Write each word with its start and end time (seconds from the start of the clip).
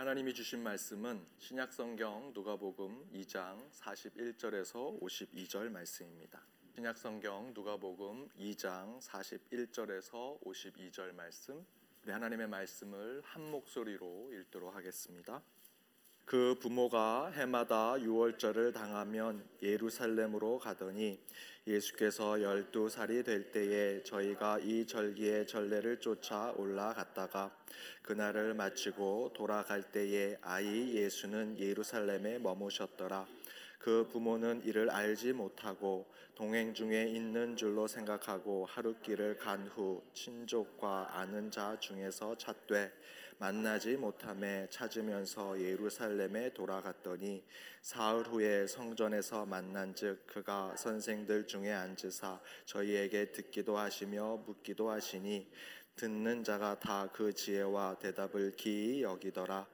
하나님이 0.00 0.32
주신 0.32 0.62
말씀은 0.62 1.26
신약 1.36 1.74
성경 1.74 2.32
누가복음 2.32 3.10
2장 3.12 3.70
41절에서 3.70 4.98
52절 4.98 5.68
말씀입니다. 5.68 6.40
신약 6.74 6.96
성경 6.96 7.52
누가복음 7.52 8.30
2장 8.30 8.98
41절에서 9.02 10.40
52절 10.42 11.12
말씀 11.12 11.66
우리 12.02 12.12
하나님의 12.12 12.48
말씀을 12.48 13.20
한 13.22 13.50
목소리로 13.50 14.30
읽도록 14.32 14.74
하겠습니다. 14.74 15.42
그 16.24 16.56
부모가 16.60 17.30
해마다 17.34 18.00
유월절을 18.00 18.72
당하면 18.72 19.44
예루살렘으로 19.62 20.58
가더니 20.58 21.18
예수께서 21.66 22.40
열두 22.40 22.88
살이 22.88 23.22
될 23.24 23.50
때에 23.50 24.02
저희가 24.04 24.60
이 24.60 24.86
절기의 24.86 25.46
전례를 25.46 25.98
쫓아 26.00 26.52
올라갔다가 26.56 27.50
그날을 28.02 28.54
마치고 28.54 29.32
돌아갈 29.34 29.82
때에 29.82 30.38
아이 30.40 30.94
예수는 30.94 31.58
예루살렘에 31.58 32.38
머무셨더라. 32.38 33.26
그 33.78 34.08
부모는 34.12 34.62
이를 34.64 34.90
알지 34.90 35.32
못하고 35.32 36.06
동행 36.34 36.74
중에 36.74 37.08
있는 37.08 37.56
줄로 37.56 37.86
생각하고 37.88 38.66
하룻길을 38.66 39.38
간 39.38 39.68
후 39.74 40.02
친족과 40.14 41.18
아는 41.18 41.50
자 41.50 41.76
중에서 41.80 42.36
찾되 42.36 42.92
만나지 43.40 43.96
못함에 43.96 44.66
찾으면서 44.68 45.58
예루살렘에 45.58 46.52
돌아갔더니 46.52 47.42
사흘 47.80 48.24
후에 48.24 48.66
성전에서 48.66 49.46
만난즉 49.46 50.26
그가 50.26 50.76
선생들 50.76 51.46
중에 51.46 51.72
앉으사 51.72 52.38
저희에게 52.66 53.32
듣기도 53.32 53.78
하시며 53.78 54.42
묻기도 54.44 54.90
하시니 54.90 55.50
듣는 55.96 56.44
자가 56.44 56.78
다 56.80 57.08
그 57.14 57.32
지혜와 57.32 57.96
대답을 57.98 58.56
기이 58.56 59.02
여기더라. 59.02 59.66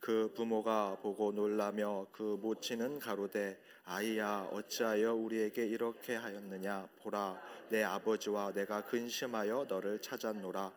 그 0.00 0.32
부모가 0.34 0.98
보고 1.00 1.30
놀라며 1.30 2.08
그 2.10 2.36
모치는 2.42 2.98
가로되 2.98 3.56
아이야 3.84 4.48
어찌하여 4.50 5.14
우리에게 5.14 5.64
이렇게 5.64 6.16
하였느냐? 6.16 6.88
보라 7.00 7.40
내 7.68 7.84
아버지와 7.84 8.52
내가 8.52 8.84
근심하여 8.84 9.66
너를 9.68 10.00
찾았노라 10.00 10.72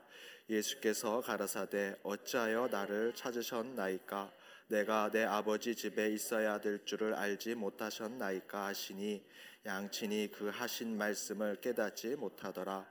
예수께서 0.47 1.21
가라사대 1.21 1.95
어찌하여 2.03 2.67
나를 2.71 3.13
찾으셨나이까? 3.15 4.31
내가 4.67 5.09
내 5.11 5.23
아버지 5.23 5.75
집에 5.75 6.09
있어야 6.09 6.59
될 6.59 6.85
줄을 6.85 7.13
알지 7.13 7.55
못하셨나이까 7.55 8.65
하시니 8.67 9.23
양친이 9.65 10.31
그 10.31 10.49
하신 10.49 10.97
말씀을 10.97 11.55
깨닫지 11.61 12.15
못하더라. 12.15 12.85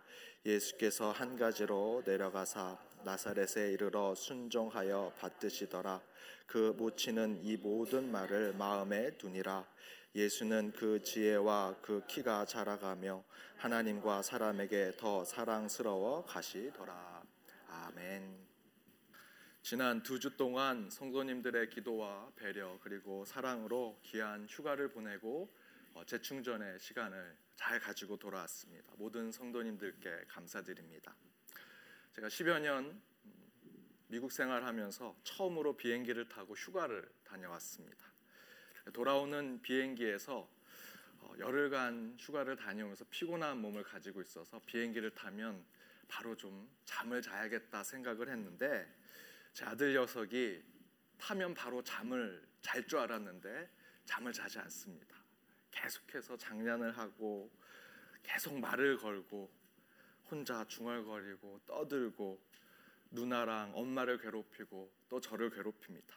예수께서 0.44 1.12
한 1.12 1.36
가지로 1.36 2.02
내려가사 2.05 2.77
나사렛에 3.05 3.72
이르러 3.72 4.14
순종하여 4.14 5.12
받드시더라. 5.18 6.00
그 6.46 6.74
모치는 6.77 7.41
이 7.44 7.56
모든 7.56 8.11
말을 8.11 8.55
마음에 8.55 9.16
두니라. 9.16 9.64
예수는 10.16 10.72
그 10.77 11.02
지혜와 11.02 11.77
그 11.83 12.02
키가 12.06 12.46
자라가며 12.46 13.24
하나님과 13.56 14.22
사람에게 14.22 14.92
더 14.96 15.24
사랑스러워 15.24 16.24
가시더라 16.24 17.13
아멘. 18.05 18.47
지난 19.62 20.02
두 20.02 20.19
주 20.20 20.36
동안 20.36 20.91
성도님들의 20.91 21.70
기도와 21.70 22.30
배려 22.36 22.78
그리고 22.83 23.24
사랑으로 23.24 23.98
귀한 24.02 24.46
휴가를 24.46 24.91
보내고 24.91 25.50
어, 25.94 26.05
재충전의 26.05 26.80
시간을 26.80 27.34
잘 27.56 27.80
가지고 27.80 28.19
돌아왔습니다. 28.19 28.92
모든 28.98 29.33
성도님들께 29.33 30.24
감사드립니다. 30.28 31.16
제가 32.12 32.28
10여 32.28 32.61
년 32.61 33.00
미국 34.08 34.33
생활하면서 34.33 35.20
처음으로 35.24 35.74
비행기를 35.78 36.28
타고 36.28 36.52
휴가를 36.52 37.11
다녀왔습니다. 37.24 38.05
돌아오는 38.92 39.62
비행기에서 39.62 40.46
어, 41.20 41.34
열흘간 41.39 42.18
휴가를 42.20 42.56
다녀오면서 42.56 43.06
피곤한 43.08 43.62
몸을 43.62 43.83
가지고 43.83 44.20
있어서 44.20 44.61
비행기를 44.67 45.12
타면 45.12 45.64
바로 46.08 46.36
좀 46.36 46.68
잠을 46.84 47.20
자야겠다 47.22 47.82
생각을 47.82 48.28
했는데 48.28 48.86
제 49.52 49.64
아들 49.64 49.94
녀석이 49.94 50.62
타면 51.18 51.54
바로 51.54 51.82
잠을 51.82 52.46
잘 52.60 52.86
줄 52.86 52.98
알았는데 52.98 53.70
잠을 54.04 54.32
자지 54.32 54.58
않습니다. 54.58 55.16
계속해서 55.70 56.36
장난을 56.36 56.96
하고 56.96 57.50
계속 58.22 58.58
말을 58.58 58.96
걸고 58.96 59.52
혼자 60.30 60.64
중얼거리고 60.64 61.60
떠들고 61.66 62.42
누나랑 63.10 63.72
엄마를 63.74 64.18
괴롭히고 64.18 64.92
또 65.08 65.20
저를 65.20 65.50
괴롭힙니다. 65.50 66.16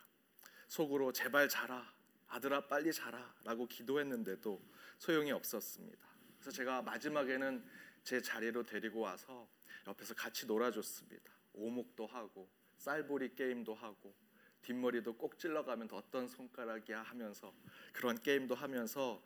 속으로 0.67 1.11
제발 1.11 1.47
자라 1.47 1.93
아들아 2.27 2.67
빨리 2.67 2.91
자라라고 2.91 3.67
기도했는데도 3.67 4.61
소용이 4.97 5.31
없었습니다. 5.31 6.07
그래서 6.39 6.51
제가 6.51 6.81
마지막에는 6.81 7.65
제 8.03 8.21
자리로 8.21 8.63
데리고 8.63 9.01
와서 9.01 9.47
옆에서 9.87 10.13
같이 10.13 10.45
놀아줬습니다. 10.45 11.31
오목도 11.53 12.05
하고 12.05 12.49
쌀보리 12.77 13.35
게임도 13.35 13.73
하고 13.73 14.13
뒷머리도 14.61 15.15
꼭 15.15 15.39
찔러가면 15.39 15.89
어떤 15.91 16.27
손가락이야 16.27 17.01
하면서 17.01 17.53
그런 17.93 18.21
게임도 18.21 18.53
하면서 18.53 19.23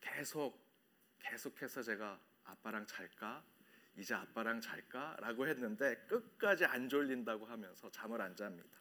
계속 0.00 0.62
계속해서 1.18 1.82
제가 1.82 2.20
아빠랑 2.44 2.86
잘까 2.86 3.44
이제 3.96 4.14
아빠랑 4.14 4.60
잘까라고 4.60 5.46
했는데 5.46 5.96
끝까지 6.08 6.64
안 6.64 6.88
졸린다고 6.88 7.46
하면서 7.46 7.90
잠을 7.90 8.20
안 8.20 8.36
잡니다. 8.36 8.78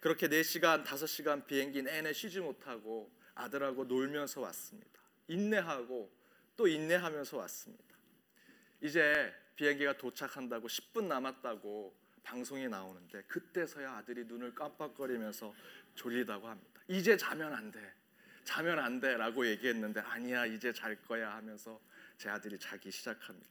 그렇게 0.00 0.28
4시간, 0.28 0.84
5시간 0.84 1.46
비행기 1.46 1.82
내내 1.82 2.12
쉬지 2.12 2.40
못하고 2.40 3.10
아들하고 3.34 3.84
놀면서 3.84 4.40
왔습니다. 4.42 5.00
인내하고 5.28 6.14
또 6.56 6.68
인내하면서 6.68 7.36
왔습니다. 7.38 7.96
이제 8.80 9.32
비행기가 9.56 9.96
도착한다고 9.96 10.68
10분 10.68 11.04
남았다고 11.04 11.94
방송이 12.22 12.68
나오는데 12.68 13.22
그때서야 13.24 13.92
아들이 13.98 14.24
눈을 14.24 14.54
깜빡거리면서 14.54 15.54
졸리다고 15.94 16.48
합니다. 16.48 16.80
이제 16.88 17.16
자면 17.16 17.52
안 17.54 17.70
돼. 17.70 17.92
자면 18.44 18.78
안 18.78 19.00
돼라고 19.00 19.46
얘기했는데 19.46 20.00
아니야 20.00 20.44
이제 20.46 20.72
잘 20.72 21.00
거야 21.02 21.34
하면서 21.34 21.80
제 22.18 22.28
아들이 22.28 22.58
자기 22.58 22.90
시작합니다. 22.90 23.48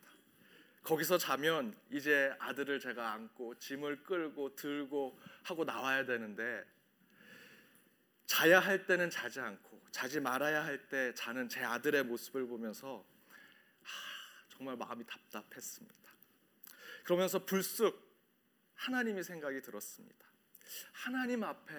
거기서 0.83 1.17
자면 1.17 1.73
이제 1.89 2.35
아들을 2.39 2.79
제가 2.79 3.13
안고 3.13 3.57
짐을 3.59 4.03
끌고 4.03 4.55
들고 4.55 5.17
하고 5.43 5.63
나와야 5.63 6.05
되는데 6.05 6.63
자야 8.25 8.59
할 8.59 8.85
때는 8.85 9.09
자지 9.09 9.39
않고 9.39 9.81
자지 9.91 10.19
말아야 10.19 10.65
할 10.65 10.89
때 10.89 11.13
자는 11.13 11.47
제 11.47 11.63
아들의 11.63 12.03
모습을 12.03 12.47
보면서 12.47 13.05
정말 14.55 14.77
마음이 14.77 15.03
답답했습니다. 15.05 16.11
그러면서 17.03 17.43
불쑥 17.43 18.01
하나님의 18.75 19.23
생각이 19.23 19.61
들었습니다. 19.61 20.25
하나님 20.91 21.43
앞에 21.43 21.73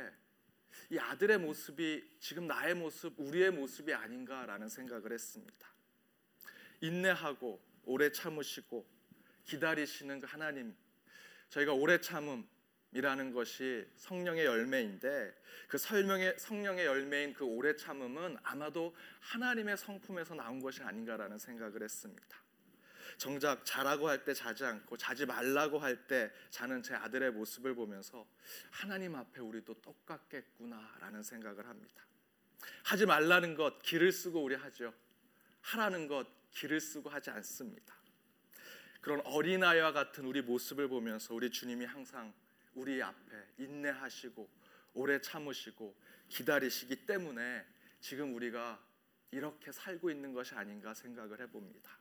이 0.90 0.98
아들의 0.98 1.38
모습이 1.38 2.16
지금 2.18 2.46
나의 2.46 2.74
모습, 2.74 3.18
우리의 3.18 3.52
모습이 3.52 3.94
아닌가라는 3.94 4.68
생각을 4.68 5.12
했습니다. 5.12 5.68
인내하고 6.80 7.62
오래 7.84 8.10
참으시고 8.10 8.86
기다리시는 9.44 10.20
그 10.20 10.26
하나님, 10.26 10.76
저희가 11.50 11.72
오래 11.72 12.00
참음이라는 12.00 13.32
것이 13.32 13.86
성령의 13.96 14.44
열매인데 14.44 15.34
그 15.68 15.78
설명의 15.78 16.38
성령의 16.38 16.86
열매인 16.86 17.34
그 17.34 17.44
오래 17.44 17.76
참음은 17.76 18.36
아마도 18.42 18.94
하나님의 19.20 19.76
성품에서 19.76 20.34
나온 20.34 20.60
것이 20.60 20.82
아닌가라는 20.82 21.38
생각을 21.38 21.82
했습니다. 21.82 22.43
정작 23.16 23.64
자라고 23.64 24.08
할 24.08 24.24
때 24.24 24.34
자지 24.34 24.64
않고 24.64 24.96
자지 24.96 25.26
말라고 25.26 25.78
할 25.78 26.06
때 26.06 26.30
자는 26.50 26.82
제 26.82 26.94
아들의 26.94 27.32
모습을 27.32 27.74
보면서 27.74 28.26
하나님 28.70 29.14
앞에 29.14 29.40
우리도 29.40 29.74
똑같겠구나라는 29.80 31.22
생각을 31.22 31.66
합니다. 31.66 32.04
하지 32.84 33.06
말라는 33.06 33.54
것 33.54 33.82
길을 33.82 34.12
쓰고 34.12 34.42
우리 34.42 34.54
하죠. 34.54 34.92
하라는 35.60 36.08
것 36.08 36.26
길을 36.52 36.80
쓰고 36.80 37.08
하지 37.10 37.30
않습니다. 37.30 37.94
그런 39.00 39.20
어린아이와 39.20 39.92
같은 39.92 40.24
우리 40.24 40.40
모습을 40.42 40.88
보면서 40.88 41.34
우리 41.34 41.50
주님이 41.50 41.84
항상 41.84 42.32
우리 42.74 43.02
앞에 43.02 43.46
인내하시고 43.58 44.48
오래 44.94 45.20
참으시고 45.20 45.94
기다리시기 46.28 47.04
때문에 47.06 47.66
지금 48.00 48.34
우리가 48.34 48.82
이렇게 49.30 49.72
살고 49.72 50.10
있는 50.10 50.32
것이 50.32 50.54
아닌가 50.54 50.94
생각을 50.94 51.40
해봅니다. 51.40 51.98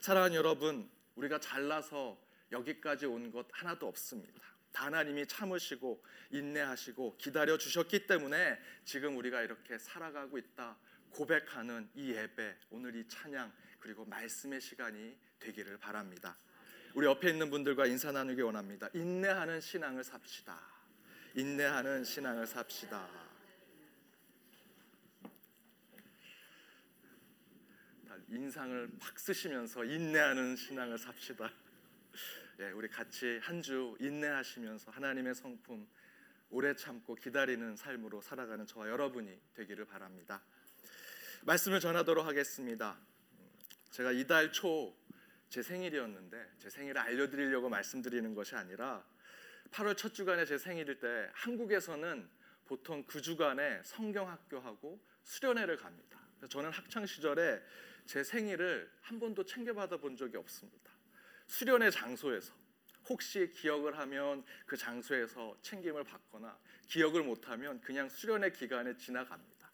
사랑하는 0.00 0.36
여러분, 0.36 0.88
우리가 1.16 1.40
잘나서 1.40 2.18
여기까지 2.52 3.06
온 3.06 3.30
것 3.30 3.46
하나도 3.50 3.88
없습니다. 3.88 4.40
하나님이 4.72 5.26
참으시고 5.26 6.04
인내하시고 6.30 7.16
기다려 7.16 7.56
주셨기 7.56 8.06
때문에 8.06 8.58
지금 8.84 9.16
우리가 9.16 9.40
이렇게 9.42 9.78
살아가고 9.78 10.36
있다 10.36 10.76
고백하는 11.10 11.88
이 11.94 12.10
예배, 12.12 12.54
오늘 12.70 12.94
이 12.94 13.08
찬양 13.08 13.50
그리고 13.80 14.04
말씀의 14.04 14.60
시간이 14.60 15.16
되기를 15.40 15.78
바랍니다. 15.78 16.36
우리 16.94 17.06
옆에 17.06 17.30
있는 17.30 17.50
분들과 17.50 17.86
인사 17.86 18.12
나누기 18.12 18.42
원합니다. 18.42 18.88
인내하는 18.92 19.60
신앙을 19.60 20.04
삽시다. 20.04 20.60
인내하는 21.34 22.04
신앙을 22.04 22.46
삽시다. 22.46 23.25
인상을 28.36 28.90
팍 29.00 29.18
쓰시면서 29.18 29.84
인내하는 29.84 30.56
신앙을 30.56 30.98
삽시다. 30.98 31.50
예, 32.60 32.70
우리 32.70 32.86
같이 32.88 33.38
한 33.42 33.62
주 33.62 33.96
인내하시면서 33.98 34.90
하나님의 34.90 35.34
성품 35.34 35.86
오래 36.50 36.74
참고 36.74 37.14
기다리는 37.14 37.74
삶으로 37.76 38.20
살아가는 38.20 38.66
저와 38.66 38.88
여러분이 38.90 39.40
되기를 39.54 39.86
바랍니다. 39.86 40.42
말씀을 41.44 41.80
전하도록 41.80 42.26
하겠습니다. 42.26 42.98
제가 43.90 44.12
이달 44.12 44.52
초 44.52 44.94
제 45.48 45.62
생일이었는데 45.62 46.54
제 46.58 46.68
생일을 46.68 47.00
알려드리려고 47.00 47.68
말씀드리는 47.68 48.34
것이 48.34 48.56
아니라 48.56 49.04
8월 49.70 49.96
첫 49.96 50.12
주간에 50.12 50.44
제 50.44 50.58
생일일 50.58 50.98
때 50.98 51.30
한국에서는 51.32 52.28
보통 52.66 53.04
그 53.04 53.22
주간에 53.22 53.80
성경학교하고 53.84 55.00
수련회를 55.22 55.76
갑니다. 55.76 56.18
저는 56.48 56.70
학창 56.70 57.06
시절에 57.06 57.62
제 58.06 58.22
생일을 58.22 58.90
한 59.00 59.18
번도 59.18 59.44
챙겨받아 59.44 59.96
본 59.98 60.16
적이 60.16 60.36
없습니다. 60.38 60.92
수련회 61.46 61.90
장소에서 61.90 62.54
혹시 63.08 63.48
기억을 63.50 63.98
하면 63.98 64.44
그 64.64 64.76
장소에서 64.76 65.56
챙김을 65.62 66.04
받거나 66.04 66.58
기억을 66.88 67.22
못하면 67.22 67.80
그냥 67.80 68.08
수련회 68.08 68.50
기간에 68.50 68.96
지나갑니다. 68.96 69.70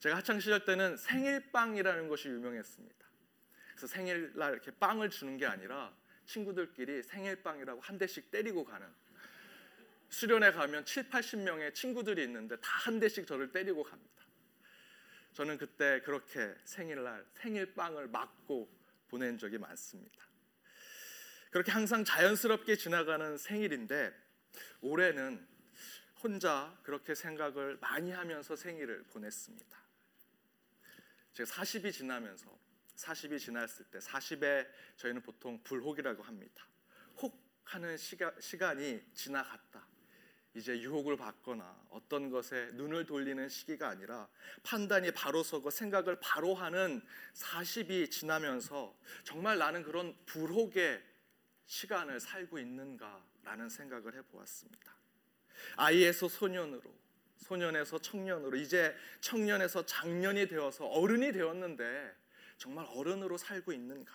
제가 0.00 0.16
학창 0.16 0.40
시절 0.40 0.64
때는 0.64 0.96
생일빵이라는 0.96 2.08
것이 2.08 2.28
유명했습니다. 2.28 3.06
그래서 3.76 3.86
생일날 3.86 4.52
이렇게 4.52 4.72
빵을 4.72 5.10
주는 5.10 5.36
게 5.36 5.46
아니라 5.46 5.96
친구들끼리 6.26 7.02
생일빵이라고 7.02 7.80
한 7.80 7.98
대씩 7.98 8.30
때리고 8.30 8.64
가는 8.64 8.86
수련회 10.08 10.52
가면 10.52 10.84
7, 10.84 11.08
80명의 11.08 11.74
친구들이 11.74 12.22
있는데 12.24 12.56
다 12.56 12.72
한 12.82 12.98
대씩 12.98 13.26
저를 13.26 13.52
때리고 13.52 13.84
갑니다. 13.84 14.21
저는 15.32 15.58
그때 15.58 16.00
그렇게 16.02 16.54
생일날 16.64 17.24
생일빵을 17.34 18.08
맞고 18.08 18.68
보낸 19.08 19.38
적이 19.38 19.58
많습니다. 19.58 20.26
그렇게 21.50 21.70
항상 21.70 22.04
자연스럽게 22.04 22.76
지나가는 22.76 23.36
생일인데 23.36 24.12
올해는 24.80 25.46
혼자 26.22 26.78
그렇게 26.82 27.14
생각을 27.14 27.78
많이 27.80 28.10
하면서 28.10 28.56
생일을 28.56 29.04
보냈습니다. 29.04 29.82
제가 31.34 31.50
40이 31.50 31.92
지나면서 31.92 32.58
40이 32.96 33.38
지났을 33.38 33.86
때 33.86 33.98
40에 33.98 34.68
저희는 34.96 35.22
보통 35.22 35.62
불혹이라고 35.62 36.22
합니다. 36.22 36.66
혹 37.18 37.42
하는 37.64 37.96
시가, 37.96 38.34
시간이 38.40 39.02
지나갔다. 39.14 39.86
이제 40.54 40.78
유혹을 40.80 41.16
받거나 41.16 41.86
어떤 41.90 42.30
것에 42.30 42.70
눈을 42.74 43.06
돌리는 43.06 43.48
시기가 43.48 43.88
아니라 43.88 44.28
판단이 44.62 45.12
바로 45.12 45.42
서고 45.42 45.70
생각을 45.70 46.18
바로 46.20 46.54
하는 46.54 47.00
40이 47.34 48.10
지나면서 48.10 48.94
정말 49.24 49.58
나는 49.58 49.82
그런 49.82 50.14
불혹의 50.26 51.02
시간을 51.66 52.20
살고 52.20 52.58
있는가라는 52.58 53.70
생각을 53.70 54.14
해보았습니다. 54.14 54.94
아이에서 55.76 56.28
소년으로, 56.28 56.82
소년에서 57.38 57.98
청년으로, 57.98 58.56
이제 58.58 58.94
청년에서 59.20 59.86
장년이 59.86 60.48
되어서 60.48 60.86
어른이 60.86 61.32
되었는데 61.32 62.14
정말 62.58 62.86
어른으로 62.90 63.38
살고 63.38 63.72
있는가? 63.72 64.12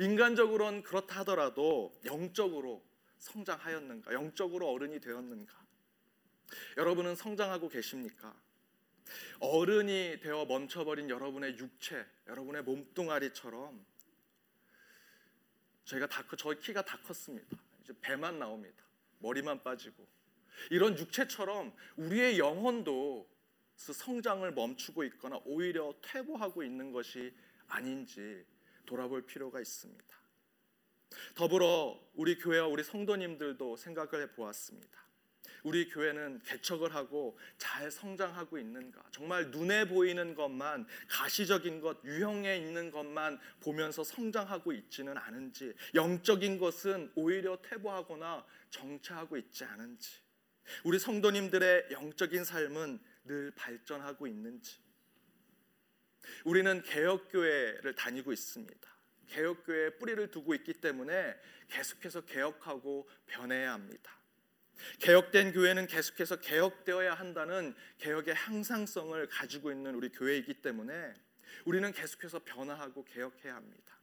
인간적으로는 0.00 0.82
그렇다 0.82 1.20
하더라도 1.20 1.92
영적으로 2.06 2.82
성장하였는가? 3.18 4.12
영적으로 4.12 4.70
어른이 4.70 5.00
되었는가? 5.00 5.66
여러분은 6.76 7.16
성장하고 7.16 7.68
계십니까? 7.68 8.34
어른이 9.40 10.20
되어 10.20 10.44
멈춰버린 10.46 11.10
여러분의 11.10 11.58
육체, 11.58 12.04
여러분의 12.26 12.62
몸뚱아리처럼 12.62 13.84
저희가 15.84 16.06
다 16.08 16.24
저희 16.36 16.58
키가 16.58 16.82
다 16.82 16.98
컸습니다. 17.02 17.56
이제 17.82 17.94
배만 18.00 18.38
나옵니다. 18.38 18.84
머리만 19.20 19.62
빠지고 19.62 20.06
이런 20.70 20.98
육체처럼 20.98 21.72
우리의 21.96 22.38
영혼도 22.38 23.28
성장을 23.76 24.50
멈추고 24.52 25.04
있거나 25.04 25.40
오히려 25.44 25.94
퇴보하고 26.02 26.62
있는 26.62 26.92
것이 26.92 27.32
아닌지 27.68 28.44
돌아볼 28.86 29.26
필요가 29.26 29.60
있습니다. 29.60 30.04
더불어 31.34 32.00
우리 32.14 32.38
교회와 32.38 32.66
우리 32.66 32.82
성도님들도 32.82 33.76
생각을 33.76 34.22
해 34.22 34.32
보았습니다. 34.32 35.06
우리 35.62 35.88
교회는 35.88 36.40
개척을 36.44 36.94
하고 36.94 37.36
잘 37.58 37.90
성장하고 37.90 38.56
있는가? 38.56 39.02
정말 39.10 39.50
눈에 39.50 39.88
보이는 39.88 40.34
것만 40.34 40.86
가시적인 41.08 41.80
것, 41.80 41.98
유형에 42.04 42.56
있는 42.56 42.92
것만 42.92 43.40
보면서 43.60 44.04
성장하고 44.04 44.72
있지는 44.72 45.16
않은지, 45.16 45.74
영적인 45.94 46.58
것은 46.58 47.10
오히려 47.16 47.58
퇴보하거나 47.62 48.46
정체하고 48.70 49.36
있지 49.38 49.64
않은지, 49.64 50.20
우리 50.84 51.00
성도님들의 51.00 51.88
영적인 51.90 52.44
삶은 52.44 53.00
늘 53.24 53.50
발전하고 53.56 54.28
있는지, 54.28 54.78
우리는 56.44 56.80
개혁교회를 56.82 57.94
다니고 57.96 58.32
있습니다. 58.32 58.95
개혁교회에 59.28 59.90
뿌리를 59.90 60.30
두고 60.30 60.54
있기 60.54 60.74
때문에 60.74 61.36
계속해서 61.68 62.22
개혁하고 62.22 63.08
변해야 63.26 63.72
합니다. 63.72 64.12
개혁된 65.00 65.52
교회는 65.52 65.86
계속해서 65.86 66.36
개혁되어야 66.36 67.14
한다는 67.14 67.74
개혁의 67.98 68.34
항상성을 68.34 69.26
가지고 69.28 69.70
있는 69.70 69.94
우리 69.94 70.10
교회이기 70.10 70.54
때문에 70.54 71.14
우리는 71.64 71.90
계속해서 71.92 72.40
변화하고 72.44 73.04
개혁해야 73.04 73.54
합니다. 73.54 73.96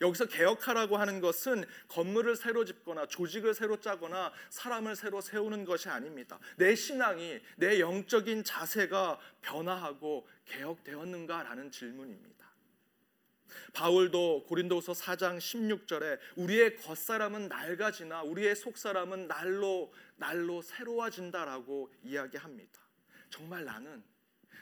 여기서 0.00 0.26
개혁하라고 0.26 0.96
하는 0.96 1.20
것은 1.20 1.64
건물을 1.88 2.36
새로 2.36 2.64
짓거나 2.64 3.06
조직을 3.06 3.54
새로 3.54 3.80
짜거나 3.80 4.32
사람을 4.50 4.96
새로 4.96 5.20
세우는 5.20 5.64
것이 5.64 5.88
아닙니다. 5.88 6.38
내 6.56 6.74
신앙이 6.74 7.40
내 7.56 7.80
영적인 7.80 8.44
자세가 8.44 9.18
변화하고 9.40 10.28
개혁되었는가라는 10.44 11.70
질문입니다. 11.70 12.47
바울도 13.72 14.44
고린도서 14.46 14.92
4장 14.92 15.38
16절에 15.38 16.18
우리의 16.36 16.76
겉사람은 16.76 17.48
낡아지나 17.48 18.22
우리의 18.22 18.56
속사람은 18.56 19.28
날로 19.28 19.92
날로 20.16 20.62
새로워진다라고 20.62 21.92
이야기합니다. 22.02 22.80
정말 23.30 23.64
나는 23.64 24.02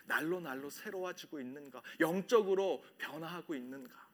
날로 0.04 0.40
날로 0.40 0.70
새로워지고 0.70 1.40
있는가? 1.40 1.82
영적으로 2.00 2.84
변화하고 2.98 3.54
있는가? 3.54 4.06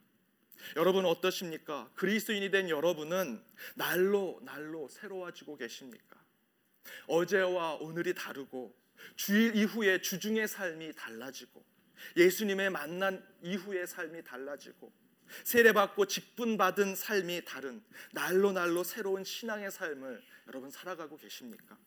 여러분 0.77 1.05
어떠십니까? 1.05 1.91
그리스도인이 1.95 2.51
된 2.51 2.69
여러분은 2.69 3.43
날로 3.75 4.41
날로 4.43 4.89
새로워지고 4.89 5.57
계십니까? 5.57 6.23
어제와 7.07 7.75
오늘이 7.75 8.15
다르고 8.15 8.75
주일 9.17 9.57
이후에 9.57 10.01
주중의 10.01 10.49
삶이 10.49 10.93
달라지고 10.95 11.65
예수님의 12.17 12.71
만난 12.71 13.25
이후의 13.43 13.87
삶이 13.87 14.23
달라지고 14.25 14.93
세례받고 15.45 16.07
직분받은 16.07 16.95
삶이 16.95 17.45
다른 17.45 17.83
날로 18.13 18.53
날로 18.53 18.85
새로운 18.85 19.25
신앙의 19.25 19.71
삶을 19.71 20.23
여러분 20.49 20.71
살아가고 20.71 21.17
계십니까? 21.17 21.79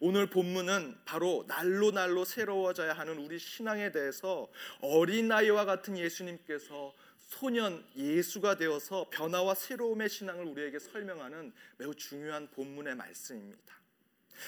오늘 0.00 0.28
본문은 0.28 0.98
바로 1.04 1.44
날로 1.46 1.92
날로 1.92 2.24
새로워져야 2.24 2.92
하는 2.92 3.18
우리 3.18 3.38
신앙에 3.38 3.92
대해서 3.92 4.50
어린아이와 4.80 5.64
같은 5.64 5.96
예수님께서 5.96 6.92
소년 7.16 7.86
예수가 7.96 8.56
되어서 8.56 9.08
변화와 9.10 9.54
새로움의 9.54 10.08
신앙을 10.08 10.44
우리에게 10.44 10.78
설명하는 10.78 11.52
매우 11.78 11.94
중요한 11.94 12.50
본문의 12.50 12.96
말씀입니다. 12.96 13.81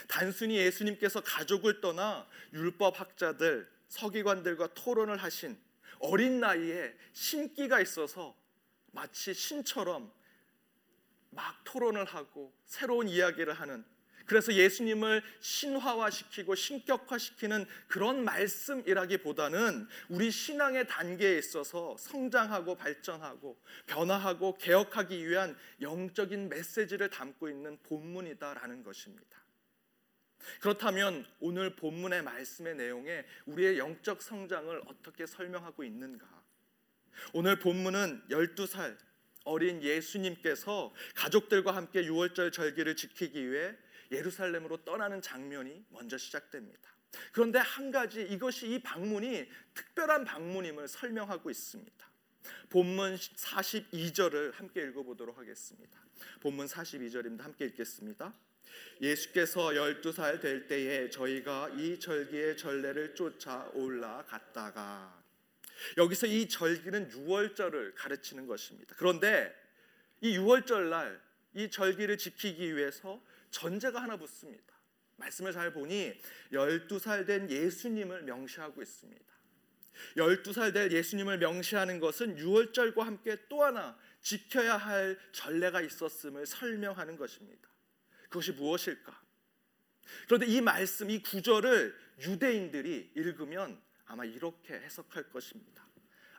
단순히 0.08 0.56
예수님께서 0.56 1.20
가족을 1.20 1.80
떠나 1.80 2.26
율법 2.52 3.00
학자들, 3.00 3.68
서기관들과 3.88 4.74
토론을 4.74 5.16
하신 5.16 5.58
어린 6.00 6.40
나이에 6.40 6.94
신기가 7.12 7.80
있어서 7.80 8.36
마치 8.92 9.34
신처럼 9.34 10.12
막 11.30 11.62
토론을 11.64 12.04
하고 12.04 12.52
새로운 12.64 13.08
이야기를 13.08 13.54
하는 13.54 13.84
그래서 14.26 14.54
예수님을 14.54 15.22
신화화시키고 15.40 16.54
신격화시키는 16.54 17.66
그런 17.88 18.24
말씀이라기보다는 18.24 19.86
우리 20.08 20.30
신앙의 20.30 20.86
단계에 20.86 21.36
있어서 21.38 21.94
성장하고 21.98 22.76
발전하고 22.76 23.60
변화하고 23.86 24.56
개혁하기 24.56 25.28
위한 25.28 25.56
영적인 25.82 26.48
메시지를 26.48 27.10
담고 27.10 27.50
있는 27.50 27.78
본문이다라는 27.82 28.82
것입니다. 28.82 29.43
그렇다면 30.60 31.26
오늘 31.40 31.76
본문의 31.76 32.22
말씀의 32.22 32.76
내용에 32.76 33.24
우리의 33.46 33.78
영적 33.78 34.22
성장을 34.22 34.82
어떻게 34.86 35.26
설명하고 35.26 35.84
있는가? 35.84 36.26
오늘 37.32 37.58
본문은 37.58 38.24
12살 38.30 38.96
어린 39.44 39.82
예수님께서 39.82 40.94
가족들과 41.14 41.74
함께 41.76 42.04
유월절 42.04 42.52
절기를 42.52 42.96
지키기 42.96 43.50
위해 43.50 43.76
예루살렘으로 44.10 44.78
떠나는 44.84 45.20
장면이 45.22 45.84
먼저 45.90 46.16
시작됩니다. 46.16 46.94
그런데 47.32 47.58
한 47.58 47.90
가지 47.90 48.22
이것이 48.22 48.68
이 48.68 48.82
방문이 48.82 49.46
특별한 49.74 50.24
방문임을 50.24 50.88
설명하고 50.88 51.50
있습니다. 51.50 52.10
본문 52.70 53.16
42절을 53.16 54.54
함께 54.54 54.82
읽어보도록 54.82 55.38
하겠습니다. 55.38 56.00
본문 56.40 56.66
42절입니다. 56.66 57.42
함께 57.42 57.66
읽겠습니다. 57.66 58.34
예수께서 59.00 59.68
12살 59.68 60.40
될 60.40 60.66
때에 60.66 61.10
저희가 61.10 61.70
이 61.76 61.98
절기의 61.98 62.56
전례를 62.56 63.14
쫓아 63.14 63.70
올라갔다가 63.74 65.22
여기서 65.96 66.26
이 66.26 66.48
절기는 66.48 67.10
유월절을 67.10 67.94
가르치는 67.94 68.46
것입니다. 68.46 68.94
그런데 68.96 69.54
이 70.20 70.36
유월절 70.36 70.90
날 70.90 71.24
이 71.54 71.70
절기를 71.70 72.18
지키기 72.18 72.76
위해서 72.76 73.22
전제가 73.50 74.02
하나 74.02 74.16
붙습니다. 74.16 74.74
말씀을 75.16 75.52
잘 75.52 75.72
보니 75.72 76.20
12살 76.52 77.26
된 77.26 77.48
예수님을 77.48 78.24
명시하고 78.24 78.82
있습니다. 78.82 79.24
12살 80.16 80.74
된 80.74 80.90
예수님을 80.90 81.38
명시하는 81.38 82.00
것은 82.00 82.36
유월절과 82.36 83.06
함께 83.06 83.38
또 83.48 83.62
하나 83.62 83.96
지켜야 84.20 84.76
할 84.76 85.16
전례가 85.30 85.80
있었음을 85.80 86.46
설명하는 86.46 87.16
것입니다. 87.16 87.68
그것이 88.34 88.50
무엇일까? 88.50 89.16
그런데 90.26 90.46
이 90.46 90.60
말씀, 90.60 91.08
이 91.08 91.22
구절을 91.22 91.96
유대인들이 92.20 93.12
읽으면 93.14 93.80
아마 94.06 94.24
이렇게 94.24 94.74
해석할 94.74 95.30
것입니다. 95.30 95.86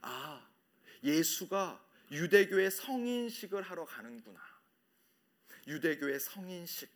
아, 0.01 0.45
예수가 1.03 1.81
유대교의 2.11 2.69
성인식을 2.69 3.61
하러 3.61 3.85
가는구나. 3.85 4.39
유대교의 5.67 6.19
성인식. 6.19 6.89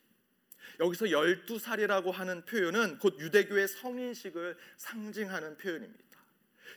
여기서 0.82 1.06
12살이라고 1.06 2.12
하는 2.12 2.44
표현은 2.44 3.00
곧 3.00 3.18
유대교의 3.20 3.70
성인식을 3.70 4.58
상징하는 4.78 5.58
표현입니다. 5.58 6.20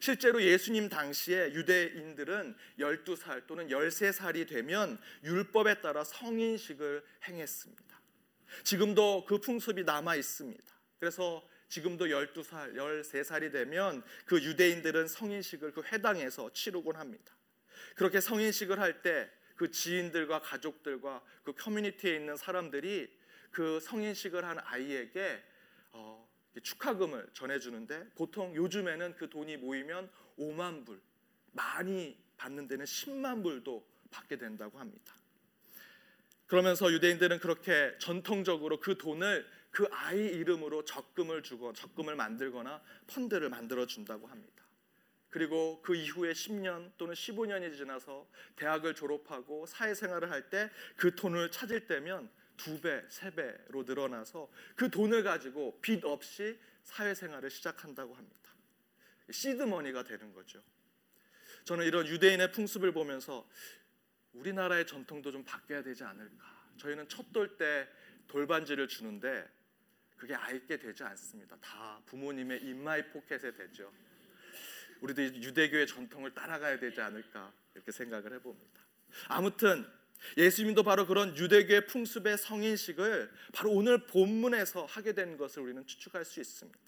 실제로 0.00 0.40
예수님 0.40 0.88
당시에 0.88 1.52
유대인들은 1.52 2.56
12살 2.78 3.46
또는 3.46 3.68
13살이 3.68 4.48
되면 4.48 4.98
율법에 5.24 5.80
따라 5.80 6.04
성인식을 6.04 7.04
행했습니다. 7.24 7.91
지금도 8.64 9.24
그 9.26 9.38
풍습이 9.38 9.84
남아 9.84 10.16
있습니다. 10.16 10.64
그래서 10.98 11.46
지금도 11.68 12.06
12살, 12.06 12.74
13살이 12.74 13.50
되면 13.52 14.02
그 14.26 14.42
유대인들은 14.42 15.08
성인식을 15.08 15.72
그 15.72 15.82
회당에서 15.82 16.52
치르곤 16.52 16.96
합니다. 16.96 17.34
그렇게 17.96 18.20
성인식을 18.20 18.78
할 18.78 19.02
때 19.02 19.42
그 19.62 19.70
지인들과 19.70 20.40
가족들과 20.40 21.22
그 21.44 21.52
커뮤니티에 21.52 22.16
있는 22.16 22.36
사람들이 22.36 23.08
그 23.52 23.78
성인식을 23.78 24.44
한 24.44 24.58
아이에게 24.58 25.40
어, 25.92 26.28
축하금을 26.60 27.28
전해주는데 27.32 28.10
보통 28.16 28.54
요즘에는 28.56 29.14
그 29.14 29.30
돈이 29.30 29.58
모이면 29.58 30.10
5만 30.36 30.84
불, 30.84 31.00
많이 31.52 32.18
받는 32.38 32.66
데는 32.66 32.84
10만 32.84 33.44
불도 33.44 33.86
받게 34.10 34.36
된다고 34.36 34.80
합니다. 34.80 35.14
그러면서 36.46 36.92
유대인들은 36.92 37.38
그렇게 37.38 37.94
전통적으로 37.98 38.78
그 38.80 38.98
돈을 38.98 39.46
그 39.70 39.86
아이 39.90 40.18
이름으로 40.18 40.84
적금을 40.84 41.42
주고 41.42 41.72
적금을 41.72 42.14
만들거나 42.14 42.82
펀드를 43.06 43.48
만들어 43.48 43.86
준다고 43.86 44.26
합니다. 44.26 44.62
그리고 45.30 45.80
그 45.80 45.94
이후에 45.94 46.32
10년 46.32 46.92
또는 46.98 47.14
15년이 47.14 47.74
지나서 47.74 48.28
대학을 48.56 48.94
졸업하고 48.94 49.64
사회생활을 49.64 50.30
할 50.30 50.50
때 50.50 50.68
그 50.96 51.14
돈을 51.14 51.50
찾을 51.50 51.86
때면 51.86 52.28
두 52.58 52.78
배, 52.82 53.02
세 53.08 53.30
배로 53.30 53.82
늘어나서 53.84 54.50
그 54.76 54.90
돈을 54.90 55.22
가지고 55.22 55.80
빚 55.80 56.04
없이 56.04 56.58
사회생활을 56.84 57.48
시작한다고 57.50 58.14
합니다. 58.14 58.38
seed 59.30 59.57
money가 59.57 60.04
되는 60.04 60.34
거죠. 60.34 60.62
저는 61.64 61.86
이런 61.86 62.06
유대인의 62.06 62.52
풍습을 62.52 62.92
보면서 62.92 63.48
우리나라의 64.32 64.86
전통도 64.86 65.30
좀 65.30 65.44
바뀌어야 65.44 65.82
되지 65.82 66.04
않을까. 66.04 66.62
저희는 66.78 67.08
첫돌 67.08 67.56
때 67.56 67.88
돌반지를 68.28 68.88
주는데 68.88 69.48
그게 70.16 70.34
아이 70.34 70.56
게 70.56 70.78
되지 70.78 71.02
않습니다. 71.04 71.56
다 71.60 72.00
부모님의 72.06 72.62
in 72.62 72.85
my 72.85 73.08
pocket에 73.10 73.52
되죠. 73.52 73.92
우리도 75.00 75.22
유대교의 75.22 75.86
전통을 75.86 76.32
따라가야 76.32 76.78
되지 76.78 77.00
않을까 77.00 77.52
이렇게 77.74 77.90
생각을 77.90 78.32
해봅니다. 78.34 78.80
아무튼 79.28 79.84
예수님도 80.36 80.84
바로 80.84 81.06
그런 81.06 81.36
유대교의 81.36 81.86
풍습의 81.86 82.38
성인식을 82.38 83.32
바로 83.52 83.72
오늘 83.72 84.06
본문에서 84.06 84.84
하게 84.84 85.12
된 85.12 85.36
것을 85.36 85.62
우리는 85.62 85.84
추측할 85.84 86.24
수 86.24 86.40
있습니다. 86.40 86.78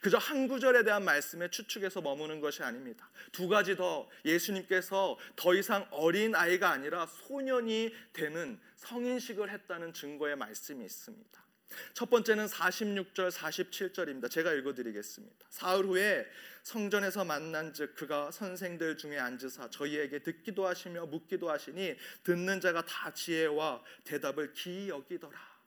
그저 0.00 0.18
한 0.18 0.48
구절에 0.48 0.84
대한 0.84 1.04
말씀에 1.04 1.50
추측해서 1.50 2.00
머무는 2.00 2.40
것이 2.40 2.62
아닙니다. 2.62 3.08
두 3.32 3.48
가지 3.48 3.76
더 3.76 4.08
예수님께서 4.24 5.18
더 5.36 5.54
이상 5.54 5.86
어린 5.90 6.34
아이가 6.34 6.70
아니라 6.70 7.06
소년이 7.06 7.94
되는 8.12 8.60
성인식을 8.76 9.50
했다는 9.50 9.92
증거의 9.92 10.36
말씀이 10.36 10.84
있습니다. 10.84 11.48
첫 11.94 12.08
번째는 12.08 12.46
46절 12.46 13.30
47절입니다. 13.30 14.30
제가 14.30 14.52
읽어 14.54 14.74
드리겠습니다. 14.74 15.46
사흘 15.50 15.84
후에 15.84 16.26
성전에서 16.62 17.24
만난즉 17.24 17.94
그가 17.94 18.30
선생들 18.30 18.98
중에 18.98 19.18
앉으사 19.18 19.70
저희에게 19.70 20.20
듣기도 20.20 20.66
하시며 20.66 21.06
묻기도 21.06 21.50
하시니 21.50 21.96
듣는 22.24 22.60
자가 22.60 22.84
다 22.84 23.12
지혜와 23.12 23.82
대답을 24.04 24.52
기이 24.52 24.88
여기더라. 24.88 25.57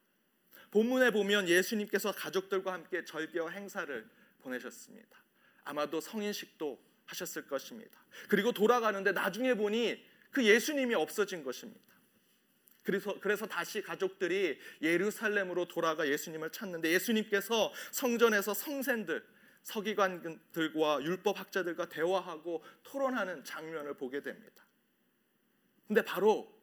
본문에 0.72 1.12
보면 1.12 1.48
예수님께서 1.48 2.12
가족들과 2.14 2.74
함께 2.74 3.04
절기와 3.04 3.50
행사를 3.50 4.10
보내셨습니다. 4.42 5.22
아마도 5.64 6.02
성인식도 6.02 6.82
하셨을 7.06 7.48
것입니다. 7.48 8.04
그리고 8.30 8.52
돌아가는데 8.52 9.12
나중에 9.12 9.54
보니 9.54 10.04
그 10.32 10.46
예수님이 10.46 10.96
없어진 10.96 11.44
것입니다. 11.44 11.82
그래서 12.84 13.20
그래서 13.20 13.46
다시 13.46 13.82
가족들이 13.82 14.58
예루살렘으로 14.82 15.68
돌아가 15.68 16.08
예수님을 16.08 16.52
찾는데 16.52 16.90
예수님께서 16.92 17.72
성전에서 17.92 18.54
성센들 18.54 19.24
서기관들과 19.64 21.04
율법 21.04 21.40
학자들과 21.40 21.90
대화하고 21.90 22.64
토론하는 22.84 23.44
장면을 23.44 23.94
보게 23.96 24.24
됩니다. 24.24 24.66
근데 25.88 26.04
바로 26.04 26.61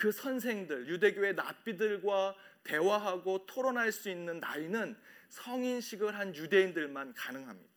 그 0.00 0.10
선생들 0.10 0.88
유대교의 0.88 1.34
납비들과 1.34 2.34
대화하고 2.64 3.44
토론할 3.44 3.92
수 3.92 4.08
있는 4.08 4.40
나이는 4.40 4.96
성인식을 5.28 6.16
한 6.18 6.34
유대인들만 6.34 7.12
가능합니다. 7.12 7.70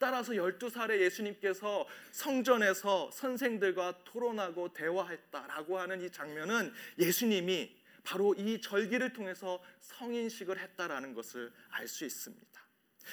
따라서 0.00 0.32
12살의 0.32 1.00
예수님께서 1.02 1.86
성전에서 2.10 3.12
선생들과 3.12 4.02
토론하고 4.04 4.72
대화했다라고 4.72 5.78
하는 5.78 6.02
이 6.02 6.10
장면은 6.10 6.72
예수님이 6.98 7.74
바로 8.02 8.34
이 8.34 8.60
절기를 8.60 9.12
통해서 9.12 9.62
성인식을 9.80 10.58
했다라는 10.58 11.14
것을 11.14 11.52
알 11.70 11.86
수 11.86 12.04
있습니다. 12.04 12.60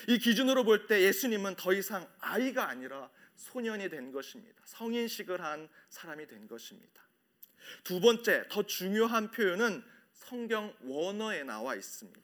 이 0.07 0.17
기준으로 0.17 0.63
볼 0.63 0.87
때 0.87 1.01
예수님은 1.03 1.55
더 1.55 1.71
이상 1.71 2.09
아이가 2.19 2.67
아니라 2.67 3.11
소년이 3.35 3.89
된 3.89 4.11
것입니다. 4.11 4.59
성인식을 4.65 5.39
한 5.39 5.69
사람이 5.89 6.25
된 6.25 6.47
것입니다. 6.47 7.03
두 7.83 7.99
번째, 7.99 8.45
더 8.49 8.63
중요한 8.63 9.31
표현은 9.31 9.83
성경 10.13 10.73
원어에 10.81 11.43
나와 11.43 11.75
있습니다. 11.75 12.21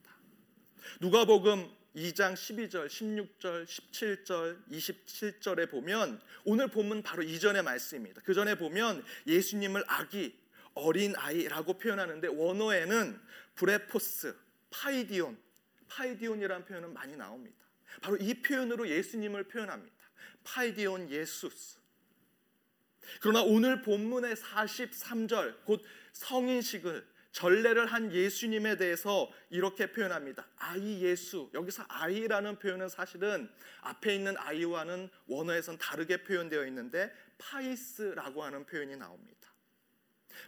누가복음 1.01 1.69
2장 1.95 2.33
12절, 2.33 2.87
16절, 2.87 3.65
17절, 3.65 4.69
27절에 4.71 5.69
보면 5.69 6.21
오늘 6.45 6.67
본문 6.67 7.03
바로 7.03 7.23
이전의 7.23 7.63
말씀입니다. 7.63 8.21
그 8.23 8.33
전에 8.33 8.55
보면 8.55 9.03
예수님을 9.27 9.83
아기, 9.87 10.37
어린 10.75 11.15
아이라고 11.15 11.77
표현하는데 11.77 12.27
원어에는 12.27 13.19
βρέφος, 13.55 14.35
παιδίον, 14.69 15.37
παιδίον이라는 15.87 16.65
표현은 16.65 16.93
많이 16.93 17.15
나옵니다. 17.15 17.57
바로 18.01 18.17
이 18.17 18.35
표현으로 18.35 18.87
예수님을 18.87 19.45
표현합니다. 19.45 19.95
παιδίον 20.43 21.09
Ἰησοῦς. 21.09 21.78
그러나 23.21 23.41
오늘 23.41 23.81
본문의 23.81 24.35
43절 24.35 25.65
곧 25.65 25.81
성인식을 26.13 27.05
전례를 27.31 27.85
한 27.85 28.11
예수님에 28.11 28.77
대해서 28.77 29.31
이렇게 29.49 29.91
표현합니다. 29.91 30.47
아이 30.57 31.01
예수. 31.01 31.49
여기서 31.53 31.85
아이라는 31.87 32.59
표현은 32.59 32.89
사실은 32.89 33.49
앞에 33.81 34.15
있는 34.15 34.35
아이와는 34.37 35.09
원어에선 35.27 35.77
다르게 35.77 36.23
표현되어 36.23 36.65
있는데 36.67 37.13
παῖς라고 37.37 38.43
하는 38.43 38.65
표현이 38.65 38.95
나옵니다. 38.97 39.39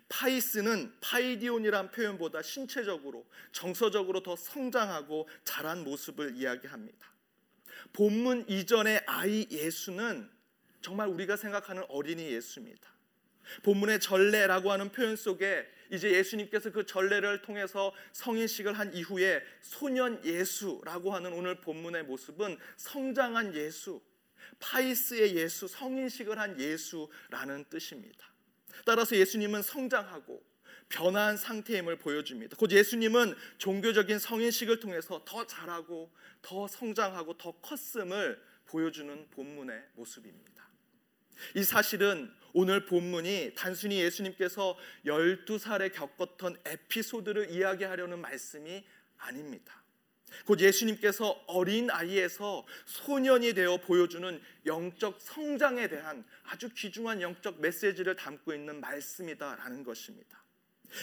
παῖς는 0.10 0.94
παιδίον이란 1.02 1.92
표현보다 1.92 2.42
신체적으로 2.42 3.26
정서적으로 3.52 4.24
더 4.24 4.36
성장하고 4.36 5.28
자란 5.44 5.84
모습을 5.84 6.36
이야기합니다. 6.36 7.12
본문 7.94 8.46
이전의 8.48 9.04
아이 9.06 9.48
예수는 9.52 10.30
정말 10.82 11.08
우리가 11.08 11.36
생각하는 11.36 11.84
어린이 11.90 12.32
예수입니다. 12.32 12.90
본문의 13.64 14.00
전례라고 14.00 14.72
하는 14.72 14.92
표현 14.92 15.16
속에 15.16 15.68
이제 15.92 16.12
예수님께서 16.12 16.72
그 16.72 16.86
전례를 16.86 17.42
통해서 17.42 17.94
성인식을 18.14 18.74
한 18.74 18.94
이후에 18.94 19.44
소년 19.62 20.24
예수라고 20.24 21.14
하는 21.14 21.34
오늘 21.34 21.60
본문의 21.60 22.04
모습은 22.04 22.58
성장한 22.78 23.56
예수, 23.56 24.02
파이스의 24.60 25.36
예수, 25.36 25.68
성인식을 25.68 26.40
한 26.40 26.60
예수라는 26.60 27.66
뜻입니다. 27.70 28.32
따라서 28.86 29.16
예수님은 29.16 29.62
성장하고 29.62 30.42
변화한 30.88 31.38
상태임을 31.38 31.98
보여줍니다. 31.98 32.58
곧 32.58 32.72
예수님은 32.72 33.36
종교적인 33.58 34.20
성인식을 34.20 34.80
통해서 34.80 35.24
더 35.26 35.46
자라고 35.46 36.12
더 36.42 36.68
성장하고 36.68 37.38
더 37.38 37.52
컸음을 37.60 38.42
보여주는 38.66 39.28
본문의 39.32 39.84
모습입니다. 39.96 40.61
이 41.56 41.64
사실은 41.64 42.32
오늘 42.54 42.86
본문이 42.86 43.54
단순히 43.56 44.02
예수님께서 44.02 44.78
12살에 45.06 45.94
겪었던 45.94 46.58
에피소드를 46.66 47.52
이야기하려는 47.52 48.20
말씀이 48.20 48.84
아닙니다. 49.18 49.82
곧 50.46 50.60
예수님께서 50.60 51.44
어린 51.48 51.90
아이에서 51.90 52.66
소년이 52.86 53.54
되어 53.54 53.78
보여주는 53.78 54.42
영적 54.66 55.20
성장에 55.20 55.88
대한 55.88 56.26
아주 56.44 56.70
귀중한 56.70 57.22
영적 57.22 57.60
메시지를 57.60 58.16
담고 58.16 58.54
있는 58.54 58.80
말씀이다라는 58.80 59.84
것입니다. 59.84 60.44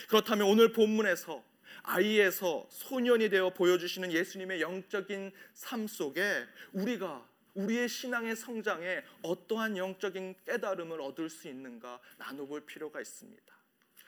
그렇다면 0.09 0.47
오늘 0.47 0.73
본문에서 0.73 1.45
아이에서 1.83 2.67
소년이 2.71 3.29
되어 3.29 3.51
보여주시는 3.51 4.13
예수님의 4.13 4.61
영적인 4.61 5.33
삶 5.55 5.87
속에 5.87 6.45
우리가 6.73 7.27
우리의 7.59 7.89
신앙의 7.89 8.37
성장에 8.37 9.03
어떠한 9.23 9.77
영적인 9.77 10.37
깨달음을 10.47 11.01
얻을 11.01 11.29
수 11.29 11.49
있는가 11.49 12.01
나눠볼 12.17 12.67
필요가 12.67 13.01
있습니다. 13.01 13.59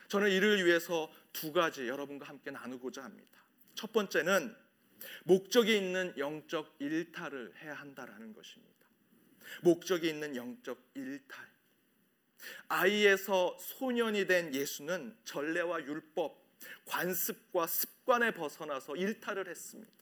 저는 0.06 0.30
이를 0.30 0.64
위해서 0.64 1.10
두 1.32 1.52
가지 1.52 1.88
여러분과 1.88 2.28
함께 2.28 2.52
나누고자 2.52 3.02
합니다. 3.02 3.44
첫 3.74 3.92
번째는 3.92 4.54
목적이 5.24 5.78
있는 5.78 6.14
영적 6.16 6.76
일탈을 6.78 7.52
해야 7.62 7.74
한다라는 7.74 8.32
것입니다. 8.32 8.70
목적이 9.62 10.10
있는 10.10 10.36
영적 10.36 10.80
일탈. 10.94 11.44
아이에서 12.68 13.56
소년이 13.58 14.26
된 14.26 14.54
예수는 14.54 15.16
전례와 15.24 15.84
율법, 15.84 16.40
관습과 16.86 17.66
습관에 17.66 18.32
벗어나서 18.32 18.94
일탈을 18.94 19.48
했습니다. 19.48 20.00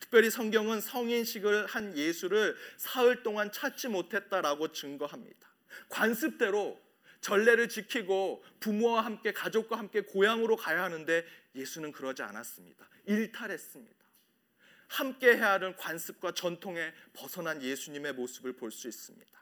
특별히 0.00 0.30
성경은 0.30 0.80
성인식을 0.80 1.66
한 1.66 1.96
예수를 1.96 2.56
사흘 2.76 3.22
동안 3.22 3.52
찾지 3.52 3.88
못했다라고 3.88 4.72
증거합니다. 4.72 5.48
관습대로 5.88 6.80
전례를 7.20 7.68
지키고 7.68 8.44
부모와 8.60 9.04
함께 9.04 9.32
가족과 9.32 9.78
함께 9.78 10.02
고향으로 10.02 10.56
가야 10.56 10.84
하는데 10.84 11.24
예수는 11.54 11.92
그러지 11.92 12.22
않았습니다. 12.22 12.88
일탈했습니다. 13.06 13.96
함께 14.88 15.36
해야 15.36 15.52
하는 15.52 15.74
관습과 15.76 16.32
전통에 16.32 16.92
벗어난 17.12 17.62
예수님의 17.62 18.12
모습을 18.12 18.52
볼 18.52 18.70
수 18.70 18.86
있습니다. 18.88 19.36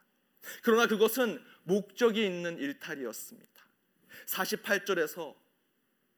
그러나 0.63 0.87
그것은 0.87 1.43
목적이 1.65 2.25
있는 2.25 2.59
일탈이었습니다. 2.59 3.65
48절에서 4.27 5.35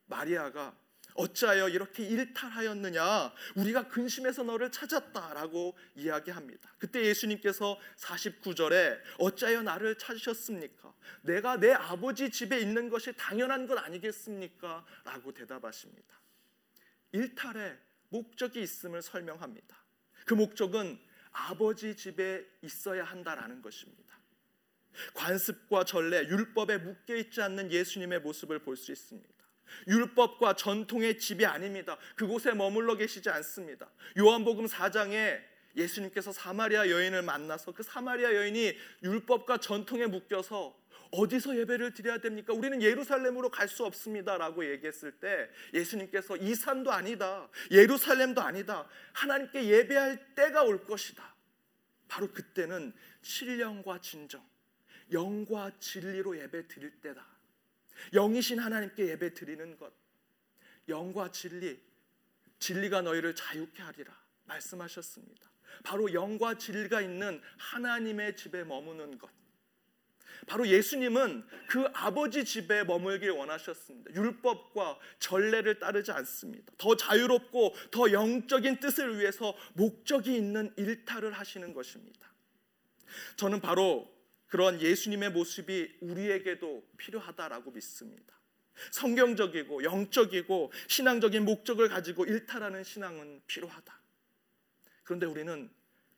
마리아가 0.06 0.76
어찌하여 1.16 1.68
이렇게 1.68 2.04
일탈하였느냐? 2.06 3.32
우리가 3.56 3.88
근심해서 3.88 4.42
너를 4.42 4.70
찾았다라고 4.70 5.76
이야기합니다. 5.96 6.74
그때 6.78 7.04
예수님께서 7.04 7.78
49절에 7.96 9.00
어찌하여 9.18 9.62
나를 9.62 9.98
찾으셨습니까? 9.98 10.94
내가 11.22 11.56
내 11.58 11.72
아버지 11.72 12.30
집에 12.30 12.58
있는 12.60 12.88
것이 12.88 13.12
당연한 13.16 13.66
것 13.66 13.78
아니겠습니까? 13.78 14.84
라고 15.04 15.32
대답하십니다. 15.32 16.20
일탈에 17.12 17.76
목적이 18.08 18.62
있음을 18.62 19.02
설명합니다. 19.02 19.76
그 20.24 20.34
목적은 20.34 20.98
아버지 21.32 21.96
집에 21.96 22.44
있어야 22.62 23.04
한다라는 23.04 23.62
것입니다. 23.62 24.16
관습과 25.14 25.84
전례, 25.84 26.26
율법에 26.26 26.78
묶여 26.78 27.14
있지 27.16 27.42
않는 27.42 27.70
예수님의 27.70 28.20
모습을 28.20 28.60
볼 28.60 28.76
수 28.76 28.92
있습니다. 28.92 29.35
율법과 29.88 30.54
전통의 30.54 31.18
집이 31.18 31.46
아닙니다. 31.46 31.96
그곳에 32.14 32.52
머물러 32.52 32.96
계시지 32.96 33.28
않습니다. 33.30 33.88
요한복음 34.18 34.66
4장에 34.66 35.40
예수님께서 35.76 36.32
사마리아 36.32 36.88
여인을 36.88 37.22
만나서 37.22 37.72
그 37.72 37.82
사마리아 37.82 38.34
여인이 38.34 38.76
율법과 39.02 39.58
전통에 39.58 40.06
묶여서 40.06 40.76
어디서 41.12 41.56
예배를 41.58 41.94
드려야 41.94 42.18
됩니까? 42.18 42.52
우리는 42.52 42.82
예루살렘으로 42.82 43.50
갈 43.50 43.68
수 43.68 43.84
없습니다 43.84 44.38
라고 44.38 44.68
얘기했을 44.70 45.12
때 45.12 45.50
예수님께서 45.74 46.36
이 46.36 46.54
산도 46.54 46.90
아니다. 46.92 47.48
예루살렘도 47.70 48.40
아니다. 48.40 48.88
하나님께 49.12 49.66
예배할 49.66 50.34
때가 50.34 50.62
올 50.62 50.84
것이다. 50.84 51.34
바로 52.08 52.32
그때는 52.32 52.92
신령과 53.22 54.00
진정, 54.00 54.44
영과 55.12 55.70
진리로 55.78 56.38
예배 56.38 56.68
드릴 56.68 56.90
때다. 57.00 57.35
영이신 58.12 58.58
하나님께 58.58 59.08
예배 59.08 59.34
드리는 59.34 59.76
것, 59.76 59.92
영과 60.88 61.30
진리, 61.30 61.80
진리가 62.58 63.02
너희를 63.02 63.34
자유케 63.34 63.82
하리라 63.82 64.16
말씀하셨습니다. 64.44 65.50
바로 65.84 66.12
영과 66.12 66.56
진리가 66.56 67.00
있는 67.00 67.40
하나님의 67.58 68.36
집에 68.36 68.64
머무는 68.64 69.18
것. 69.18 69.30
바로 70.46 70.66
예수님은 70.66 71.46
그 71.68 71.86
아버지 71.94 72.44
집에 72.44 72.84
머물길 72.84 73.30
원하셨습니다. 73.30 74.14
율법과 74.14 74.98
전례를 75.18 75.78
따르지 75.78 76.12
않습니다. 76.12 76.72
더 76.78 76.94
자유롭고 76.94 77.74
더 77.90 78.12
영적인 78.12 78.78
뜻을 78.80 79.18
위해서 79.18 79.56
목적이 79.74 80.36
있는 80.36 80.72
일탈을 80.76 81.32
하시는 81.32 81.72
것입니다. 81.72 82.32
저는 83.36 83.60
바로 83.60 84.15
그런 84.46 84.80
예수님의 84.80 85.30
모습이 85.32 85.98
우리에게도 86.00 86.88
필요하다라고 86.96 87.72
믿습니다. 87.72 88.34
성경적이고 88.92 89.84
영적이고 89.84 90.72
신앙적인 90.88 91.44
목적을 91.44 91.88
가지고 91.88 92.24
일탈하는 92.26 92.84
신앙은 92.84 93.42
필요하다. 93.46 94.00
그런데 95.02 95.26
우리는 95.26 95.70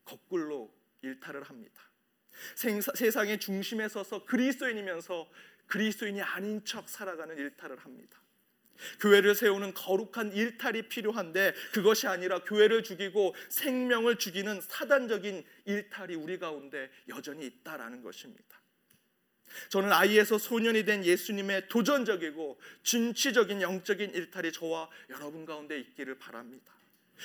거꾸로 0.05 0.75
일탈을 1.03 1.43
합니다. 1.45 1.83
세상의 2.95 3.39
중심에 3.41 3.89
서서 3.89 4.25
그리스도인이면서 4.25 5.29
그리스도인이 5.67 6.23
아닌 6.23 6.65
척 6.65 6.89
살아가는 6.89 7.37
일탈을 7.37 7.79
합니다. 7.79 8.21
교회를 9.01 9.35
세우는 9.35 9.75
거룩한 9.75 10.33
일탈이 10.33 10.83
필요한데 10.89 11.55
그것이 11.73 12.07
아니라 12.07 12.43
교회를 12.45 12.83
죽이고 12.83 13.35
생명을 13.49 14.17
죽이는 14.17 14.61
사단적인 14.61 15.45
일탈이 15.65 16.15
우리 16.15 16.39
가운데 16.39 16.91
여전히 17.09 17.47
있다라는 17.47 18.03
것입니다. 18.03 18.59
저는 19.71 19.93
아이에서 19.93 20.39
소년이 20.39 20.85
된 20.85 21.05
예수님의 21.05 21.69
도전적이고 21.69 22.61
진취적인 22.83 23.63
영적인 23.63 24.15
일탈이 24.15 24.53
저와 24.53 24.89
여러분 25.11 25.45
가운데 25.45 25.79
있기를 25.79 26.19
바랍니다. 26.19 26.75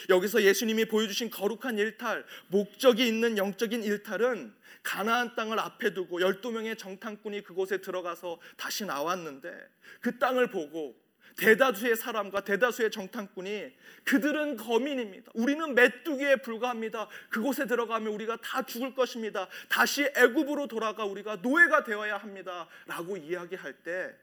여기서 0.09 0.41
예수님이 0.41 0.85
보여주신 0.85 1.29
거룩한 1.29 1.77
일탈, 1.77 2.25
목적이 2.47 3.07
있는 3.07 3.37
영적인 3.37 3.83
일탈은 3.83 4.55
가나안 4.81 5.35
땅을 5.35 5.59
앞에 5.59 5.93
두고 5.93 6.19
12명의 6.19 6.77
정탐꾼이 6.77 7.41
그곳에 7.41 7.77
들어가서 7.79 8.39
다시 8.57 8.85
나왔는데 8.85 9.53
그 10.01 10.17
땅을 10.17 10.49
보고 10.49 11.01
대다수의 11.37 11.95
사람과 11.95 12.43
대다수의 12.43 12.91
정탐꾼이 12.91 13.73
그들은 14.03 14.57
거민입니다. 14.57 15.31
우리는 15.33 15.73
메뚜기에 15.73 16.37
불과합니다. 16.37 17.07
그곳에 17.29 17.65
들어가면 17.65 18.13
우리가 18.13 18.37
다 18.37 18.63
죽을 18.63 18.93
것입니다. 18.93 19.47
다시 19.69 20.03
애굽으로 20.15 20.67
돌아가 20.67 21.05
우리가 21.05 21.37
노예가 21.37 21.83
되어야 21.83 22.17
합니다.라고 22.17 23.17
이야기할 23.17 23.73
때 23.83 24.15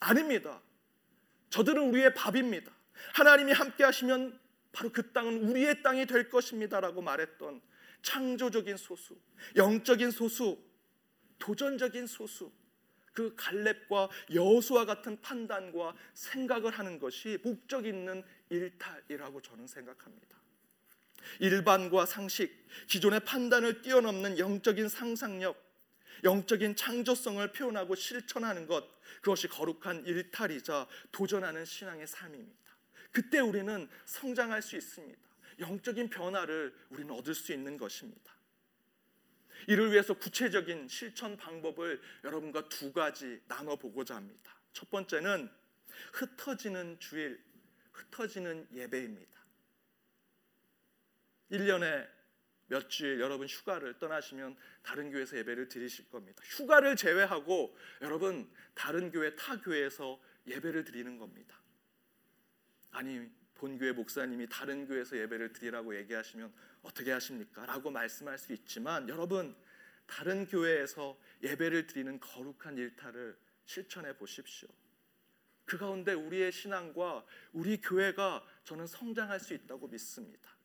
아닙니다. 0.00 0.60
저들은 1.50 1.88
우리의 1.90 2.14
밥입니다. 2.14 2.70
하나님이 3.14 3.52
함께 3.52 3.84
하시면 3.84 4.38
바로 4.72 4.90
그 4.92 5.12
땅은 5.12 5.48
우리의 5.48 5.82
땅이 5.82 6.06
될 6.06 6.28
것입니다라고 6.28 7.02
말했던 7.02 7.60
창조적인 8.02 8.76
소수, 8.76 9.16
영적인 9.56 10.10
소수, 10.10 10.58
도전적인 11.38 12.06
소수 12.06 12.52
그 13.16 13.34
갈렙과 13.34 14.10
여호수와 14.34 14.84
같은 14.84 15.18
판단과 15.22 15.96
생각을 16.12 16.70
하는 16.70 16.98
것이 16.98 17.38
목적 17.42 17.86
있는 17.86 18.22
일탈이라고 18.50 19.40
저는 19.40 19.66
생각합니다. 19.66 20.36
일반과 21.40 22.04
상식, 22.04 22.52
기존의 22.88 23.20
판단을 23.20 23.80
뛰어넘는 23.80 24.38
영적인 24.38 24.90
상상력, 24.90 25.56
영적인 26.24 26.76
창조성을 26.76 27.52
표현하고 27.52 27.94
실천하는 27.94 28.66
것, 28.66 28.84
그것이 29.22 29.48
거룩한 29.48 30.04
일탈이자 30.04 30.86
도전하는 31.10 31.64
신앙의 31.64 32.06
삶입니다. 32.06 32.76
그때 33.10 33.40
우리는 33.40 33.88
성장할 34.04 34.60
수 34.60 34.76
있습니다. 34.76 35.18
영적인 35.60 36.10
변화를 36.10 36.74
우리는 36.90 37.10
얻을 37.14 37.34
수 37.34 37.54
있는 37.54 37.78
것입니다. 37.78 38.35
이를 39.66 39.92
위해서 39.92 40.14
구체적인 40.14 40.88
실천 40.88 41.36
방법을 41.36 42.00
여러분과 42.24 42.68
두 42.68 42.92
가지 42.92 43.40
나눠 43.48 43.76
보고자 43.76 44.16
합니다. 44.16 44.56
첫 44.72 44.90
번째는 44.90 45.50
흩어지는 46.12 46.98
주일, 47.00 47.42
흩어지는 47.92 48.68
예배입니다. 48.72 49.36
1년에 51.50 52.08
몇 52.68 52.90
주일 52.90 53.20
여러분 53.20 53.46
휴가를 53.46 53.98
떠나시면 53.98 54.56
다른 54.82 55.10
교회에서 55.10 55.36
예배를 55.38 55.68
드리실 55.68 56.08
겁니다. 56.10 56.42
휴가를 56.44 56.96
제외하고 56.96 57.76
여러분 58.02 58.50
다른 58.74 59.10
교회 59.10 59.34
타 59.36 59.60
교회에서 59.60 60.20
예배를 60.46 60.84
드리는 60.84 61.18
겁니다. 61.18 61.60
아니 62.90 63.30
본교회 63.56 63.92
목사님이 63.92 64.48
다른 64.48 64.86
교회에서 64.86 65.16
예배를 65.18 65.52
드리라고 65.52 65.96
얘기하시면 65.96 66.52
어떻게 66.82 67.12
하십니까? 67.12 67.66
라고 67.66 67.90
말씀할 67.90 68.38
수 68.38 68.52
있지만 68.52 69.08
여러분 69.08 69.56
다른 70.06 70.46
교회에서 70.46 71.18
예배를 71.42 71.86
드리는 71.86 72.20
거룩한 72.20 72.78
일탈을 72.78 73.36
실천해 73.64 74.16
보십시오. 74.16 74.68
그 75.64 75.76
가운데 75.78 76.12
우리의 76.12 76.52
신앙과 76.52 77.26
우리 77.52 77.80
교회가 77.80 78.44
저는 78.64 78.86
성장할 78.86 79.40
수 79.40 79.52
있다고 79.52 79.88
믿습니다. 79.88 80.56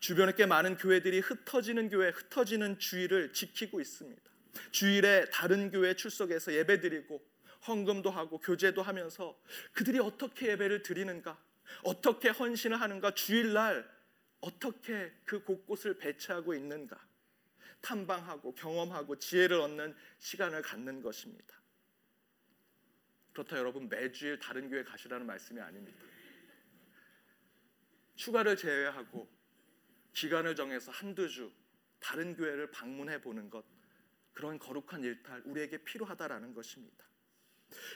주변에 0.00 0.32
꽤 0.36 0.44
많은 0.44 0.76
교회들이 0.76 1.20
흩어지는 1.20 1.88
교회, 1.88 2.10
흩어지는 2.10 2.78
주일을 2.78 3.32
지키고 3.32 3.80
있습니다. 3.80 4.22
주일에 4.70 5.28
다른 5.30 5.70
교회 5.70 5.94
출석해서 5.94 6.52
예배드리고 6.52 7.24
헌금도 7.66 8.10
하고 8.10 8.38
교제도 8.38 8.82
하면서 8.82 9.38
그들이 9.72 9.98
어떻게 9.98 10.48
예배를 10.48 10.82
드리는가, 10.82 11.40
어떻게 11.82 12.28
헌신을 12.28 12.80
하는가, 12.80 13.12
주일날 13.12 13.88
어떻게 14.40 15.12
그 15.24 15.42
곳곳을 15.42 15.98
배치하고 15.98 16.54
있는가 16.54 16.98
탐방하고 17.80 18.54
경험하고 18.54 19.18
지혜를 19.18 19.60
얻는 19.60 19.94
시간을 20.18 20.62
갖는 20.62 21.02
것입니다. 21.02 21.54
그렇다 23.32 23.58
여러분 23.58 23.88
매주일 23.88 24.38
다른 24.38 24.70
교회 24.70 24.82
가시라는 24.82 25.26
말씀이 25.26 25.60
아닙니다. 25.60 26.04
휴가를 28.16 28.56
제외하고 28.56 29.30
기간을 30.14 30.56
정해서 30.56 30.90
한두 30.90 31.28
주 31.28 31.52
다른 32.00 32.34
교회를 32.34 32.70
방문해 32.70 33.20
보는 33.20 33.50
것 33.50 33.64
그런 34.32 34.58
거룩한 34.58 35.04
일탈 35.04 35.42
우리에게 35.44 35.84
필요하다라는 35.84 36.54
것입니다. 36.54 37.04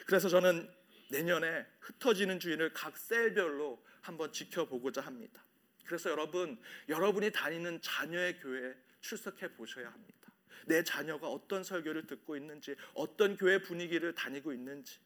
그래서 0.07 0.29
저는 0.29 0.71
내년에 1.11 1.67
흩어지는 1.81 2.41
주인을 2.41 2.73
각 2.73 2.97
셀별로 2.97 3.85
한번 4.01 4.33
지켜보고자 4.33 5.03
합니다. 5.03 5.45
그래서 5.85 6.11
여러분 6.11 6.59
여러분이 6.89 7.33
다니는 7.33 7.81
자녀의 7.83 8.39
교회에 8.39 8.75
출석해 9.01 9.55
보셔야 9.55 9.91
합니다. 9.91 10.33
내 10.67 10.85
자녀가 10.85 11.29
어떤 11.29 11.65
설교를 11.65 12.07
듣고 12.07 12.37
있는지 12.37 12.77
어떤 12.95 13.37
교회 13.37 13.61
분위기를 13.61 14.15
다니고 14.15 14.53
있는지 14.53 15.01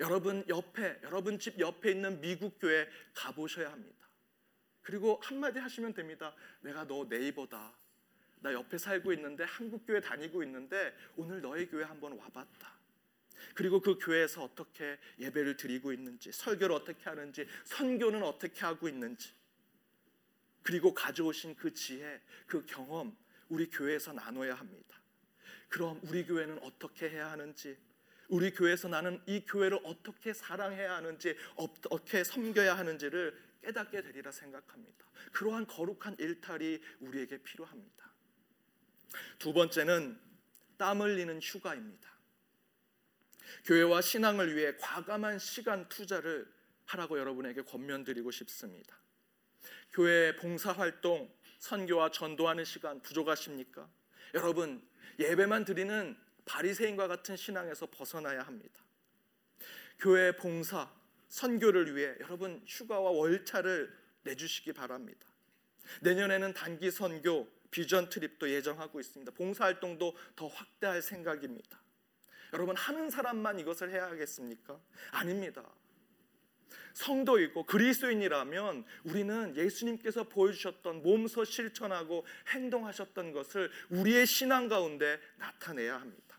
여러분 0.00 0.44
옆에 0.48 1.00
여러분 1.02 1.38
집 1.38 1.58
옆에 1.58 1.90
있는 1.90 2.20
미국 2.20 2.58
교회 2.60 2.88
가보셔야 3.14 3.72
합니다. 3.72 4.08
그리고 4.80 5.20
한마디 5.22 5.58
하시면 5.58 5.94
됩니다. 5.94 6.34
내가 6.60 6.86
너 6.86 7.04
네이버다. 7.08 7.76
나 8.40 8.52
옆에 8.52 8.78
살고 8.78 9.12
있는데 9.12 9.44
한국 9.44 9.86
교회 9.86 10.00
다니고 10.00 10.42
있는데 10.44 10.96
오늘 11.16 11.40
너희 11.40 11.66
교회 11.68 11.84
한번 11.84 12.12
와봤다. 12.12 12.81
그리고 13.54 13.80
그 13.80 13.98
교회에서 13.98 14.42
어떻게 14.44 14.98
예배를 15.18 15.56
드리고 15.56 15.92
있는지, 15.92 16.32
설교를 16.32 16.74
어떻게 16.74 17.04
하는지, 17.04 17.46
선교는 17.64 18.22
어떻게 18.22 18.60
하고 18.60 18.88
있는지, 18.88 19.32
그리고 20.62 20.94
가져오신 20.94 21.56
그 21.56 21.74
지혜, 21.74 22.20
그 22.46 22.64
경험, 22.66 23.16
우리 23.48 23.68
교회에서 23.68 24.12
나눠야 24.12 24.54
합니다. 24.54 25.00
그럼 25.68 26.00
우리 26.04 26.24
교회는 26.24 26.60
어떻게 26.62 27.10
해야 27.10 27.30
하는지, 27.30 27.76
우리 28.28 28.50
교회에서 28.50 28.88
나는 28.88 29.20
이 29.26 29.44
교회를 29.44 29.80
어떻게 29.84 30.32
사랑해야 30.32 30.96
하는지, 30.96 31.36
어떻게 31.56 32.24
섬겨야 32.24 32.76
하는지를 32.78 33.38
깨닫게 33.62 34.02
되리라 34.02 34.32
생각합니다. 34.32 35.06
그러한 35.32 35.66
거룩한 35.66 36.16
일탈이 36.18 36.80
우리에게 37.00 37.38
필요합니다. 37.38 38.12
두 39.38 39.52
번째는 39.52 40.18
땀 40.76 41.00
흘리는 41.00 41.40
휴가입니다. 41.40 42.11
교회와 43.64 44.00
신앙을 44.00 44.56
위해 44.56 44.74
과감한 44.78 45.38
시간 45.38 45.88
투자를 45.88 46.46
하라고 46.86 47.18
여러분에게 47.18 47.62
권면드리고 47.62 48.30
싶습니다. 48.30 48.96
교회 49.92 50.34
봉사 50.36 50.72
활동, 50.72 51.32
선교와 51.58 52.10
전도하는 52.10 52.64
시간 52.64 53.00
부족하십니까? 53.02 53.88
여러분, 54.34 54.82
예배만 55.18 55.64
드리는 55.64 56.16
바리새인과 56.44 57.08
같은 57.08 57.36
신앙에서 57.36 57.86
벗어나야 57.86 58.42
합니다. 58.42 58.82
교회 59.98 60.34
봉사, 60.34 60.92
선교를 61.28 61.94
위해 61.96 62.14
여러분 62.20 62.62
휴가와 62.66 63.10
월차를 63.10 63.96
내주시기 64.24 64.72
바랍니다. 64.72 65.26
내년에는 66.00 66.52
단기 66.52 66.90
선교 66.90 67.48
비전 67.70 68.08
트립도 68.08 68.50
예정하고 68.50 69.00
있습니다. 69.00 69.32
봉사 69.32 69.64
활동도 69.64 70.16
더 70.36 70.46
확대할 70.48 71.00
생각입니다. 71.00 71.80
여러분 72.52 72.76
하는 72.76 73.10
사람만 73.10 73.58
이것을 73.60 73.90
해야 73.90 74.06
하겠습니까? 74.06 74.78
아닙니다. 75.10 75.64
성도이고 76.94 77.64
그리스도인이라면 77.64 78.84
우리는 79.04 79.56
예수님께서 79.56 80.24
보여주셨던 80.24 81.02
몸소 81.02 81.44
실천하고 81.44 82.26
행동하셨던 82.48 83.32
것을 83.32 83.70
우리의 83.90 84.26
신앙 84.26 84.68
가운데 84.68 85.18
나타내야 85.38 86.00
합니다. 86.00 86.36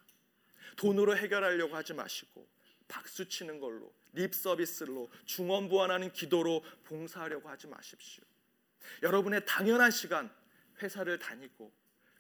돈으로 0.76 1.17
해결하려고 1.17 1.76
하지 1.76 1.93
마시고 1.93 2.47
박수 2.88 3.28
치는 3.28 3.60
걸로 3.60 3.91
립 4.13 4.36
서비스로 4.36 5.10
중원 5.26 5.69
부안하는 5.69 6.13
기도로 6.13 6.63
봉사하려고 6.84 7.49
하지 7.49 7.67
마십시오. 7.67 8.23
여러분의 9.02 9.45
당연한 9.45 9.89
시간 9.89 10.32
회사를 10.82 11.17
다니고 11.17 11.71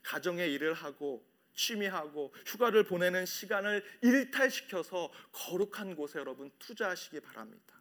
가정의 0.01 0.51
일을 0.53 0.73
하고 0.73 1.25
취미하고 1.53 2.33
휴가를 2.45 2.83
보내는 2.83 3.25
시간을 3.25 3.83
일탈시켜서 4.01 5.11
거룩한 5.31 5.95
곳에 5.95 6.19
여러분 6.19 6.51
투자하시기 6.59 7.19
바랍니다. 7.21 7.73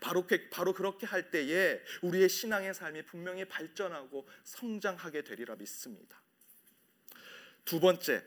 바로, 0.00 0.26
바로 0.50 0.72
그렇게 0.72 1.06
할 1.06 1.30
때에 1.30 1.80
우리의 2.02 2.28
신앙의 2.28 2.74
삶이 2.74 3.02
분명히 3.02 3.44
발전하고 3.44 4.28
성장하게 4.44 5.22
되리라 5.22 5.56
믿습니다. 5.56 6.20
두 7.64 7.80
번째, 7.80 8.24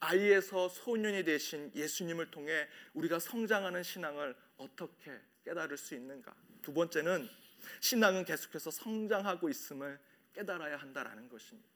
아이에서 0.00 0.68
소년이 0.68 1.24
되신 1.24 1.72
예수님을 1.74 2.30
통해 2.30 2.68
우리가 2.92 3.18
성장하는 3.18 3.82
신앙을 3.82 4.36
어떻게 4.58 5.18
깨달을 5.44 5.76
수 5.76 5.94
있는가? 5.94 6.34
두 6.62 6.72
번째는 6.72 7.28
신앙은 7.80 8.24
계속해서 8.24 8.70
성장하고 8.70 9.48
있음을 9.48 9.98
깨달아야 10.34 10.76
한다라는 10.76 11.28
것입니다. 11.28 11.73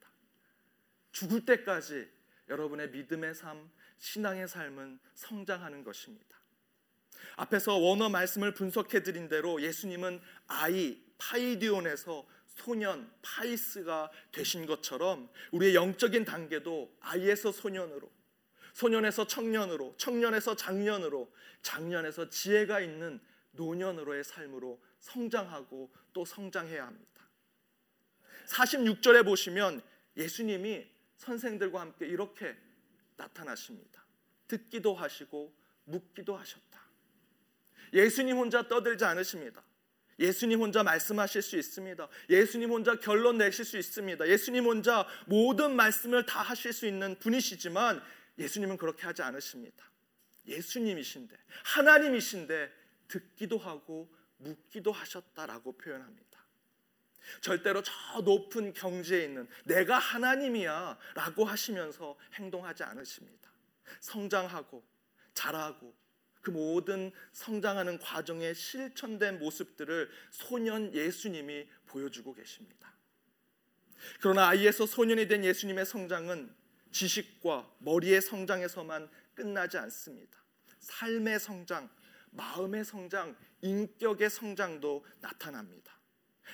죽을 1.11 1.45
때까지 1.45 2.09
여러분의 2.49 2.89
믿음의 2.91 3.35
삶, 3.35 3.69
신앙의 3.97 4.47
삶은 4.47 4.99
성장하는 5.13 5.83
것입니다. 5.83 6.37
앞에서 7.35 7.77
원어 7.77 8.09
말씀을 8.09 8.53
분석해 8.53 9.03
드린 9.03 9.29
대로 9.29 9.61
예수님은 9.61 10.21
아이 10.47 11.01
파이디온에서 11.17 12.27
소년 12.45 13.09
파이스가 13.21 14.11
되신 14.31 14.65
것처럼 14.65 15.29
우리의 15.51 15.75
영적인 15.75 16.25
단계도 16.25 16.97
아이에서 16.99 17.51
소년으로 17.51 18.11
소년에서 18.73 19.27
청년으로 19.27 19.95
청년에서 19.97 20.55
장년으로 20.55 21.31
장년에서 21.61 22.29
지혜가 22.29 22.81
있는 22.81 23.19
노년으로의 23.51 24.23
삶으로 24.23 24.81
성장하고 24.99 25.91
또 26.13 26.25
성장해야 26.25 26.85
합니다. 26.85 27.09
46절에 28.47 29.23
보시면 29.23 29.81
예수님이 30.17 30.87
선생들과 31.19 31.79
함께 31.79 32.07
이렇게 32.07 32.55
나타나십니다. 33.17 34.03
듣기도 34.47 34.95
하시고 34.95 35.53
묻기도 35.85 36.35
하셨다. 36.35 36.81
예수님 37.93 38.37
혼자 38.37 38.67
떠들지 38.67 39.05
않으십니다. 39.05 39.63
예수님 40.17 40.59
혼자 40.59 40.83
말씀하실 40.83 41.41
수 41.41 41.57
있습니다. 41.57 42.07
예수님 42.29 42.71
혼자 42.71 42.95
결론 42.95 43.37
내실 43.37 43.63
수 43.63 43.77
있습니다. 43.77 44.27
예수님 44.27 44.65
혼자 44.65 45.07
모든 45.27 45.75
말씀을 45.75 46.25
다 46.25 46.41
하실 46.41 46.73
수 46.73 46.85
있는 46.87 47.17
분이시지만 47.19 48.01
예수님은 48.37 48.77
그렇게 48.77 49.03
하지 49.03 49.21
않으십니다. 49.21 49.89
예수님이신데 50.45 51.37
하나님이신데 51.63 52.71
듣기도 53.07 53.57
하고 53.57 54.13
묻기도 54.37 54.91
하셨다라고 54.91 55.77
표현합니다. 55.77 56.28
절대로 57.41 57.81
저 57.83 58.21
높은 58.21 58.73
경지에 58.73 59.23
있는 59.23 59.47
내가 59.65 59.97
하나님이야 59.97 60.97
라고 61.15 61.45
하시면서 61.45 62.17
행동하지 62.33 62.83
않으십니다. 62.83 63.49
성장하고 63.99 64.83
자라고 65.33 65.95
그 66.41 66.51
모든 66.51 67.11
성장하는 67.33 67.99
과정에 67.99 68.53
실천된 68.53 69.39
모습들을 69.39 70.09
소년 70.31 70.93
예수님이 70.93 71.67
보여주고 71.85 72.33
계십니다. 72.33 72.93
그러나 74.21 74.47
아이에서 74.47 74.85
소년이 74.85 75.27
된 75.27 75.43
예수님의 75.43 75.85
성장은 75.85 76.55
지식과 76.91 77.69
머리의 77.79 78.21
성장에서만 78.21 79.09
끝나지 79.35 79.77
않습니다. 79.77 80.39
삶의 80.79 81.39
성장, 81.39 81.89
마음의 82.31 82.85
성장, 82.85 83.35
인격의 83.61 84.29
성장도 84.29 85.05
나타납니다. 85.19 85.98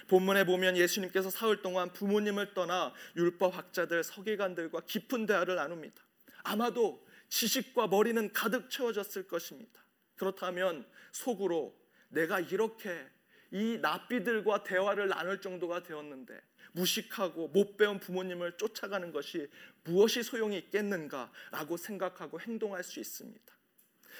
본문에 0.07 0.45
보면 0.45 0.77
예수님께서 0.77 1.29
사흘 1.29 1.61
동안 1.61 1.91
부모님을 1.93 2.53
떠나 2.53 2.93
율법 3.15 3.57
학자들, 3.57 4.03
서기관들과 4.03 4.81
깊은 4.81 5.25
대화를 5.25 5.55
나눕니다. 5.55 6.03
아마도 6.43 7.05
지식과 7.29 7.87
머리는 7.87 8.31
가득 8.33 8.69
채워졌을 8.69 9.27
것입니다. 9.27 9.83
그렇다면 10.15 10.85
속으로 11.11 11.77
내가 12.09 12.39
이렇게 12.39 13.05
이 13.51 13.77
납비들과 13.81 14.63
대화를 14.63 15.07
나눌 15.07 15.41
정도가 15.41 15.83
되었는데 15.83 16.39
무식하고 16.73 17.49
못 17.49 17.77
배운 17.77 17.99
부모님을 17.99 18.57
쫓아가는 18.57 19.11
것이 19.11 19.49
무엇이 19.83 20.23
소용이 20.23 20.57
있겠는가라고 20.57 21.77
생각하고 21.77 22.39
행동할 22.41 22.83
수 22.83 22.99
있습니다. 22.99 23.53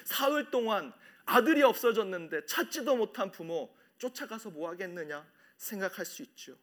사흘 0.05 0.51
동안 0.51 0.93
아들이 1.25 1.63
없어졌는데 1.63 2.45
찾지도 2.45 2.95
못한 2.95 3.31
부모 3.31 3.75
쫓아가서 3.97 4.51
뭐 4.51 4.69
하겠느냐 4.69 5.25
생각할 5.57 6.05
수 6.05 6.21
있죠. 6.23 6.57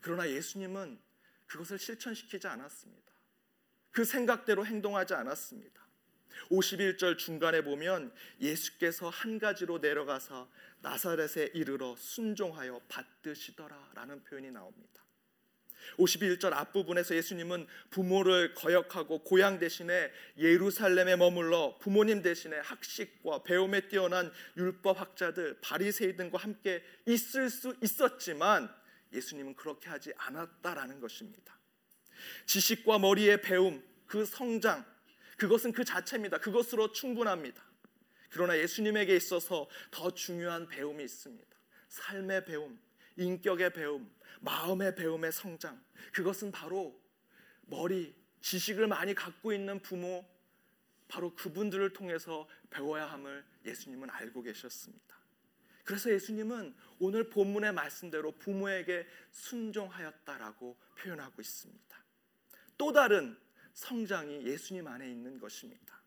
그러나 0.00 0.28
예수님은 0.28 0.98
그것을 1.46 1.78
실천시키지 1.78 2.46
않았습니다. 2.46 3.12
그 3.90 4.04
생각대로 4.04 4.64
행동하지 4.64 5.14
않았습니다. 5.14 5.88
51절 6.50 7.18
중간에 7.18 7.62
보면 7.62 8.12
예수께서 8.40 9.08
한 9.08 9.38
가지로 9.38 9.78
내려가서 9.78 10.50
나사렛에 10.82 11.50
이르러 11.54 11.96
순종하여 11.96 12.80
받드시더라라는 12.88 14.22
표현이 14.24 14.50
나옵니다. 14.52 15.02
51절 15.96 16.52
앞부분에서 16.52 17.14
예수님은 17.16 17.66
부모를 17.90 18.54
거역하고 18.54 19.20
고향 19.20 19.58
대신에 19.58 20.10
예루살렘에 20.36 21.16
머물러 21.16 21.76
부모님 21.80 22.22
대신에 22.22 22.58
학식과 22.58 23.42
배움에 23.42 23.88
뛰어난 23.88 24.30
율법 24.56 25.00
학자들 25.00 25.58
바리새이 25.60 26.16
등과 26.16 26.38
함께 26.38 26.82
있을 27.06 27.50
수 27.50 27.74
있었지만 27.82 28.72
예수님은 29.12 29.54
그렇게 29.54 29.88
하지 29.88 30.12
않았다라는 30.16 31.00
것입니다. 31.00 31.58
지식과 32.46 32.98
머리의 32.98 33.42
배움, 33.42 33.82
그 34.06 34.24
성장, 34.24 34.84
그것은 35.36 35.72
그 35.72 35.84
자체입니다. 35.84 36.38
그것으로 36.38 36.92
충분합니다. 36.92 37.62
그러나 38.30 38.58
예수님에게 38.58 39.16
있어서 39.16 39.68
더 39.90 40.10
중요한 40.10 40.68
배움이 40.68 41.02
있습니다. 41.02 41.48
삶의 41.88 42.44
배움, 42.44 42.78
인격의 43.16 43.72
배움, 43.72 44.10
마음의 44.40 44.94
배움의 44.94 45.32
성장. 45.32 45.82
그것은 46.12 46.52
바로 46.52 46.98
머리, 47.66 48.14
지식을 48.40 48.86
많이 48.86 49.14
갖고 49.14 49.52
있는 49.52 49.80
부모, 49.80 50.24
바로 51.08 51.34
그분들을 51.34 51.92
통해서 51.92 52.48
배워야 52.70 53.06
함을 53.06 53.44
예수님은 53.64 54.10
알고 54.10 54.42
계셨습니다. 54.42 55.16
그래서 55.84 56.12
예수님은 56.12 56.74
오늘 56.98 57.30
본문의 57.30 57.72
말씀대로 57.72 58.32
부모에게 58.32 59.06
순종하였다라고 59.30 60.76
표현하고 60.98 61.40
있습니다. 61.40 62.04
또 62.76 62.92
다른 62.92 63.38
성장이 63.72 64.46
예수님 64.46 64.86
안에 64.86 65.10
있는 65.10 65.38
것입니다. 65.38 66.02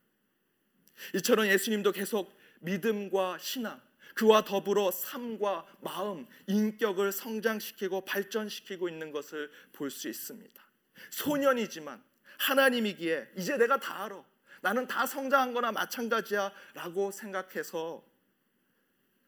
이처럼 1.16 1.48
예수님도 1.48 1.94
계속 1.94 2.38
믿음과 2.60 3.40
신앙, 3.40 3.82
그와 4.16 4.44
더불어 4.44 4.92
삶과 4.92 5.66
마음, 5.82 6.28
인격을 6.48 7.12
성장시키고 7.12 8.02
발전시키고 8.02 8.90
있는 8.90 9.12
것을 9.12 9.52
볼 9.74 9.90
수 9.90 10.10
있습니다. 10.10 10.62
소년이지만 11.10 12.04
하나님이기에 12.38 13.32
이제 13.38 13.58
내가 13.58 13.80
다 13.80 14.06
알아. 14.06 14.24
나는 14.62 14.88
다 14.88 15.06
성장한 15.06 15.54
거나 15.54 15.72
마찬가지야 15.72 16.52
라고 16.74 17.12
생각해서 17.12 18.04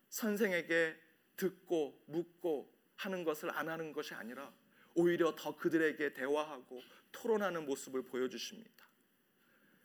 선생에게 0.10 0.96
듣고 1.36 2.00
묻고 2.06 2.72
하는 2.96 3.24
것을 3.24 3.50
안 3.52 3.68
하는 3.70 3.92
것이 3.94 4.14
아니라 4.14 4.54
오히려 4.94 5.34
더 5.36 5.56
그들에게 5.58 6.14
대화하고 6.14 6.82
토론하는 7.12 7.66
모습을 7.66 8.04
보여주십니다. 8.04 8.88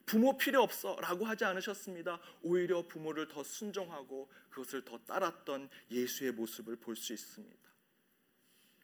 부모 0.09 0.39
필요 0.39 0.63
없어라고 0.63 1.27
하지 1.27 1.45
않으셨습니다. 1.45 2.19
오히려 2.43 2.87
부모를 2.89 3.29
더 3.29 3.45
순종하고 3.45 4.29
그것을 4.49 4.83
더 4.85 4.99
따랐던 5.07 5.69
예수의 5.91 6.33
모습을 6.33 6.77
볼 6.77 6.97
수 6.97 7.13
있습니다. 7.13 7.69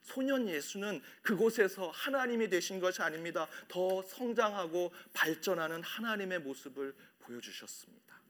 소년 0.03 0.47
예수는 0.47 1.01
그곳에서 1.23 1.89
하나님이 1.89 2.51
되신 2.51 2.79
것이 2.79 3.01
아닙니다. 3.01 3.49
더 3.69 4.03
성장하고 4.03 4.93
발전하는 5.15 5.83
하나님의 5.83 6.41
모습을 6.41 6.95
보여주셨습니다. 7.21 8.21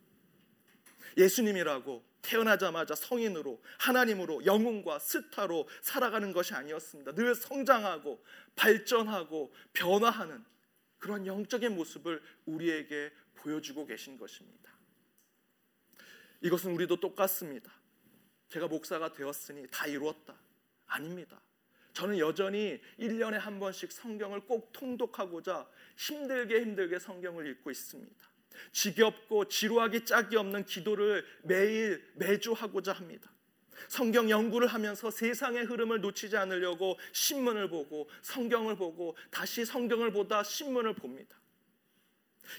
예수님이라고 1.17 2.05
태어나자마자 2.23 2.95
성인으로 2.95 3.61
하나님으로 3.79 4.47
영웅과 4.47 5.01
스타로 5.01 5.69
살아가는 5.83 6.33
것이 6.33 6.55
아니었습니다. 6.55 7.13
늘 7.13 7.35
성장하고 7.35 8.25
발전하고 8.55 9.53
변화하는 9.73 10.45
그런 11.05 11.27
영적인 11.27 11.75
모습을 11.75 12.23
우리에게 12.47 13.12
보여주고 13.35 13.85
계신 13.85 14.17
것입니다. 14.17 14.73
이것은 16.40 16.73
우리도 16.73 16.99
똑같습니다. 16.99 17.71
제가 18.49 18.69
목사가 18.69 19.12
되었으니 19.12 19.67
다 19.71 19.87
이루었다. 19.87 20.35
아닙니다. 20.87 21.43
저는 21.93 22.19
여전히 22.19 22.81
1년에 22.99 23.33
한 23.33 23.61
번씩 23.61 23.93
성경을 23.93 24.47
꼭 24.47 24.73
통독하고자 24.73 25.69
힘들게 25.99 26.62
힘들게 26.62 26.99
성경을 26.99 27.49
읽고 27.49 27.71
있습니다. 27.71 28.31
지겹고 28.73 29.49
지루하기 29.49 30.07
짝이 30.07 30.37
없는 30.38 30.64
기도를 30.64 31.27
매일 31.43 32.03
매주 32.14 32.55
하고자 32.55 32.95
합니다. 32.95 33.31
성경 33.89 34.31
연구를 34.31 34.69
하면서 34.69 35.11
세상의 35.11 35.65
흐름을 35.65 36.01
놓치지 36.01 36.37
않으려고 36.37 36.99
신문을 37.13 37.69
보고 37.69 38.09
성경을 38.23 38.77
보고 38.77 39.17
다시 39.31 39.65
성경을 39.65 40.13
보다 40.13 40.43
신문을 40.43 40.95
봅니다. 40.95 41.37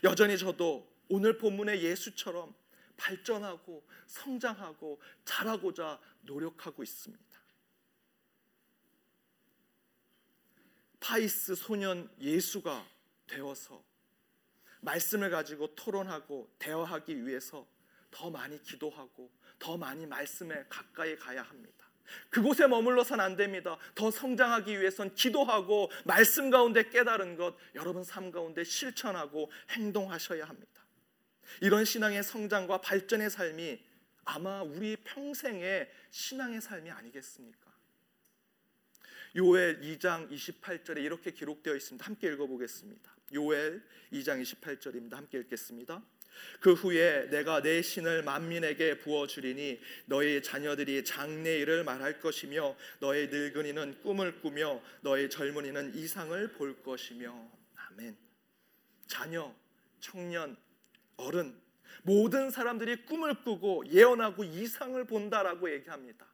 여전히 0.03 0.37
저도 0.37 0.87
오늘 1.09 1.37
본문의 1.37 1.83
예수처럼 1.83 2.53
발전하고 2.97 3.85
성장하고 4.07 5.01
자라고자 5.25 5.99
노력하고 6.21 6.83
있습니다. 6.83 7.23
파이스 10.99 11.53
소년 11.55 12.09
예수가 12.19 12.83
되어서 13.27 13.83
말씀을 14.81 15.29
가지고 15.29 15.75
토론하고 15.75 16.49
대화하기 16.57 17.25
위해서 17.25 17.67
더 18.09 18.29
많이 18.29 18.61
기도하고 18.63 19.29
더 19.59 19.77
많이 19.77 20.05
말씀에 20.05 20.65
가까이 20.69 21.15
가야 21.15 21.41
합니다. 21.43 21.85
그곳에 22.29 22.67
머물러선 22.67 23.19
안 23.19 23.35
됩니다. 23.35 23.77
더 23.95 24.11
성장하기 24.11 24.79
위해선 24.79 25.15
기도하고 25.15 25.91
말씀 26.03 26.49
가운데 26.49 26.89
깨달은 26.89 27.35
것 27.37 27.55
여러분 27.73 28.03
삶 28.03 28.31
가운데 28.31 28.63
실천하고 28.63 29.51
행동하셔야 29.71 30.45
합니다. 30.45 30.85
이런 31.61 31.85
신앙의 31.85 32.23
성장과 32.23 32.81
발전의 32.81 33.29
삶이 33.29 33.79
아마 34.25 34.63
우리 34.63 34.95
평생의 34.97 35.91
신앙의 36.09 36.61
삶이 36.61 36.89
아니겠습니까? 36.89 37.65
요엘 39.35 39.81
2장 39.81 40.31
28절에 40.31 41.03
이렇게 41.03 41.31
기록되어 41.31 41.75
있습니다. 41.75 42.05
함께 42.05 42.27
읽어보겠습니다. 42.27 43.15
요엘 43.33 43.83
2장 44.13 44.41
28절입니다. 44.41 45.15
함께 45.15 45.39
읽겠습니다. 45.39 46.01
그 46.59 46.73
후에 46.73 47.29
내가 47.29 47.61
내 47.61 47.81
신을 47.81 48.23
만민에게 48.23 48.99
부어 48.99 49.27
주리니 49.27 49.79
너희 50.05 50.41
자녀들이 50.41 51.03
장래일을 51.03 51.83
말할 51.83 52.19
것이며 52.19 52.75
너희 52.99 53.27
늙은이는 53.27 54.01
꿈을 54.01 54.41
꾸며 54.41 54.81
너희 55.01 55.29
젊은이는 55.29 55.95
이상을 55.95 56.53
볼 56.53 56.81
것이며 56.83 57.33
아멘. 57.75 58.17
자녀, 59.07 59.53
청년, 59.99 60.57
어른 61.17 61.55
모든 62.03 62.49
사람들이 62.49 63.05
꿈을 63.05 63.43
꾸고 63.43 63.85
예언하고 63.87 64.43
이상을 64.43 65.03
본다라고 65.05 65.71
얘기합니다. 65.71 66.25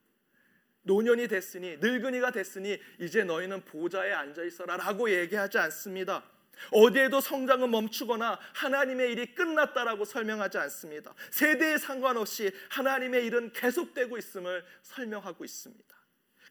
노년이 0.84 1.28
됐으니 1.28 1.78
늙은이가 1.78 2.32
됐으니 2.32 2.80
이제 3.00 3.24
너희는 3.24 3.64
보좌에 3.66 4.12
앉아 4.12 4.44
있어라라고 4.44 5.12
얘기하지 5.12 5.58
않습니다. 5.60 6.24
어디에도 6.72 7.22
성장은 7.22 7.72
멈추거나 7.72 8.40
하나님의 8.54 9.12
일이 9.12 9.34
끝났다라고 9.34 10.06
설명하지 10.06 10.58
않습니다. 10.60 11.14
세대에 11.32 11.78
상관없이 11.78 12.52
하나님의 12.70 13.26
일은 13.26 13.52
계속되고 13.54 14.18
있음을 14.18 14.64
설명하고 14.84 15.44
있습니다. 15.44 15.96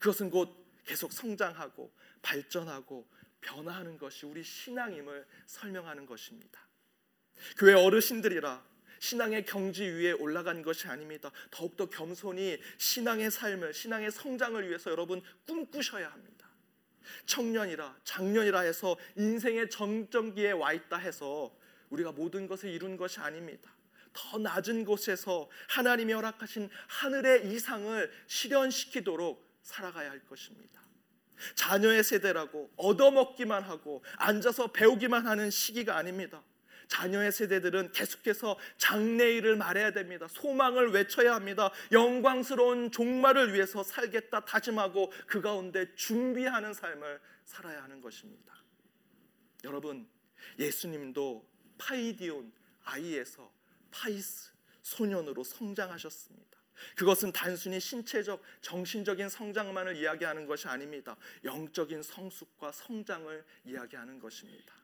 그것은 0.01 0.31
곧 0.31 0.67
계속 0.85 1.13
성장하고 1.13 1.93
발전하고 2.23 3.09
변화하는 3.41 3.97
것이 3.99 4.27
우리 4.27 4.43
신앙임을 4.43 5.27
설명하는 5.47 6.07
것입니다. 6.07 6.61
교회 7.57 7.75
어르신들이라 7.75 8.71
신앙의 8.99 9.47
경지 9.47 9.83
위에 9.83 10.13
올라간 10.13 10.63
것이 10.63 10.87
아닙니다. 10.87 11.31
더욱더 11.51 11.89
겸손히 11.89 12.61
신앙의 12.77 13.31
삶을, 13.31 13.73
신앙의 13.73 14.11
성장을 14.11 14.69
위해서 14.69 14.91
여러분 14.91 15.23
꿈꾸셔야 15.47 16.11
합니다. 16.11 16.40
청년이라 17.27 17.97
장년이라 18.05 18.61
해서 18.61 18.97
인생의 19.17 19.71
정점기에 19.71 20.53
와 20.53 20.73
있다 20.73 20.97
해서 20.97 21.55
우리가 21.91 22.13
모든 22.13 22.47
것을 22.47 22.71
이룬 22.71 22.97
것이 22.97 23.21
아닙니다. 23.21 23.71
더 24.13 24.39
낮은 24.39 24.85
곳에서 24.85 25.49
하나님이 25.69 26.13
허락하신 26.13 26.69
하늘의 26.89 27.53
이상을 27.53 28.11
실현시키도록 28.27 29.49
살아가야 29.63 30.11
할 30.11 30.21
것입니다. 30.27 30.81
자녀의 31.55 32.05
세대라고 32.05 32.71
얻어먹기만 32.77 33.63
하고 33.63 34.05
앉아서 34.17 34.73
배우기만 34.73 35.27
하는 35.27 35.51
시기가 35.51 35.97
아닙니다. 35.97 36.43
자녀의 36.91 37.31
세대들은 37.31 37.93
계속해서 37.93 38.59
장래일을 38.77 39.57
말해야 39.57 39.93
됩니다. 39.93 40.27
소망을 40.29 40.91
외쳐야 40.91 41.35
합니다. 41.35 41.71
영광스러운 41.93 42.91
종말을 42.91 43.55
위해서 43.55 43.85
살겠다 43.85 44.45
다짐하고 44.45 45.13
그 45.27 45.41
가운데 45.41 45.95
준비하는 45.95 46.75
삶을 46.75 47.21
살아야 47.45 47.85
하는 47.85 48.01
것입니다. 48.01 48.53
여러분, 49.63 50.09
예수님도 50.59 51.49
파이디온 51.79 52.53
아이에서 52.85 53.53
파이스 53.93 54.51
소년으로 54.83 55.45
성장하셨습니다. 55.45 56.59
그것은 56.97 57.31
단순히 57.31 57.79
신체적, 57.79 58.43
정신적인 58.63 59.29
성장만을 59.29 59.97
이야기하는 59.97 60.47
것이 60.47 60.67
아닙니다. 60.67 61.17
영적인 61.45 62.03
성숙과 62.03 62.73
성장을 62.73 63.45
이야기하는 63.65 64.19
것입니다. 64.19 64.80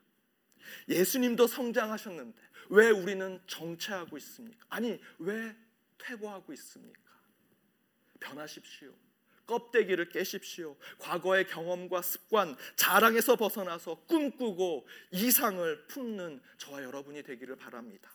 예수님도 0.89 1.47
성장하셨는데 1.47 2.41
왜 2.69 2.89
우리는 2.89 3.39
정체하고 3.47 4.17
있습니까? 4.17 4.65
아니, 4.69 4.99
왜 5.19 5.55
퇴보하고 5.97 6.53
있습니까? 6.53 7.01
변하십시오. 8.19 8.93
껍데기를 9.45 10.09
깨십시오. 10.09 10.75
과거의 10.99 11.47
경험과 11.47 12.01
습관, 12.01 12.55
자랑에서 12.75 13.37
벗어나서 13.37 13.95
꿈꾸고 14.07 14.85
이상을 15.11 15.87
품는 15.87 16.41
저와 16.57 16.83
여러분이 16.83 17.23
되기를 17.23 17.55
바랍니다. 17.55 18.13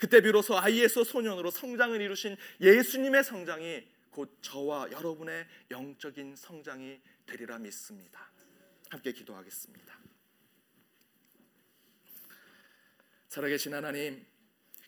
그때 0.00 0.20
비로소 0.20 0.58
아이에서 0.58 1.04
소년으로 1.04 1.50
성장을 1.50 2.00
이루신 2.00 2.36
예수님의 2.60 3.22
성장이 3.22 3.86
곧 4.10 4.36
저와 4.40 4.90
여러분의 4.90 5.46
영적인 5.70 6.36
성장이 6.36 7.00
되리라 7.26 7.58
믿습니다. 7.58 8.30
함께 8.90 9.12
기도하겠습니다. 9.12 10.03
살아계신 13.34 13.74
하나님, 13.74 14.24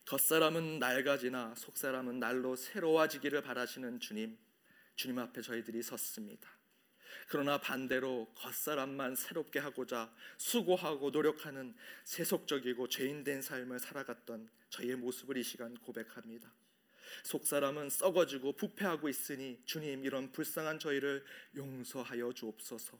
겉사람은 0.04 0.78
낡아지나 0.78 1.56
속사람은 1.56 2.20
날로 2.20 2.54
새로워지기를 2.54 3.42
바라시는 3.42 3.98
주님, 3.98 4.38
주님 4.94 5.18
앞에 5.18 5.42
저희들이 5.42 5.82
섰습니다. 5.82 6.48
그러나 7.26 7.58
반대로 7.58 8.32
겉사람만 8.36 9.16
새롭게 9.16 9.58
하고자 9.58 10.14
수고하고 10.38 11.10
노력하는 11.10 11.74
세속적이고 12.04 12.88
죄인된 12.88 13.42
삶을 13.42 13.80
살아갔던 13.80 14.48
저희의 14.70 14.94
모습을 14.94 15.38
이 15.38 15.42
시간 15.42 15.74
고백합니다. 15.78 16.48
속사람은 17.24 17.90
썩어지고 17.90 18.52
부패하고 18.52 19.08
있으니 19.08 19.60
주님 19.64 20.04
이런 20.04 20.30
불쌍한 20.30 20.78
저희를 20.78 21.24
용서하여 21.56 22.32
주옵소서. 22.32 22.96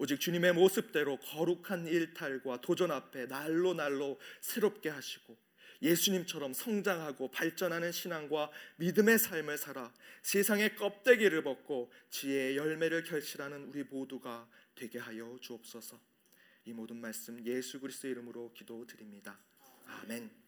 오직 0.00 0.18
주님의 0.18 0.54
모습대로 0.54 1.18
거룩한 1.18 1.86
일탈과 1.86 2.62
도전 2.62 2.90
앞에 2.90 3.26
날로 3.26 3.74
날로 3.74 4.18
새롭게 4.40 4.88
하시고 4.88 5.36
예수님처럼 5.82 6.54
성장하고 6.54 7.30
발전하는 7.30 7.92
신앙과 7.92 8.50
믿음의 8.76 9.18
삶을 9.18 9.58
살아 9.58 9.92
세상의 10.22 10.76
껍데기를 10.76 11.42
벗고 11.42 11.92
지혜의 12.08 12.56
열매를 12.56 13.04
결실하는 13.04 13.64
우리 13.64 13.82
모두가 13.82 14.48
되게 14.74 14.98
하여 14.98 15.36
주옵소서. 15.38 16.00
이 16.64 16.72
모든 16.72 16.96
말씀 16.96 17.44
예수 17.44 17.78
그리스도 17.78 18.08
이름으로 18.08 18.54
기도드립니다. 18.54 19.38
아멘. 19.86 20.39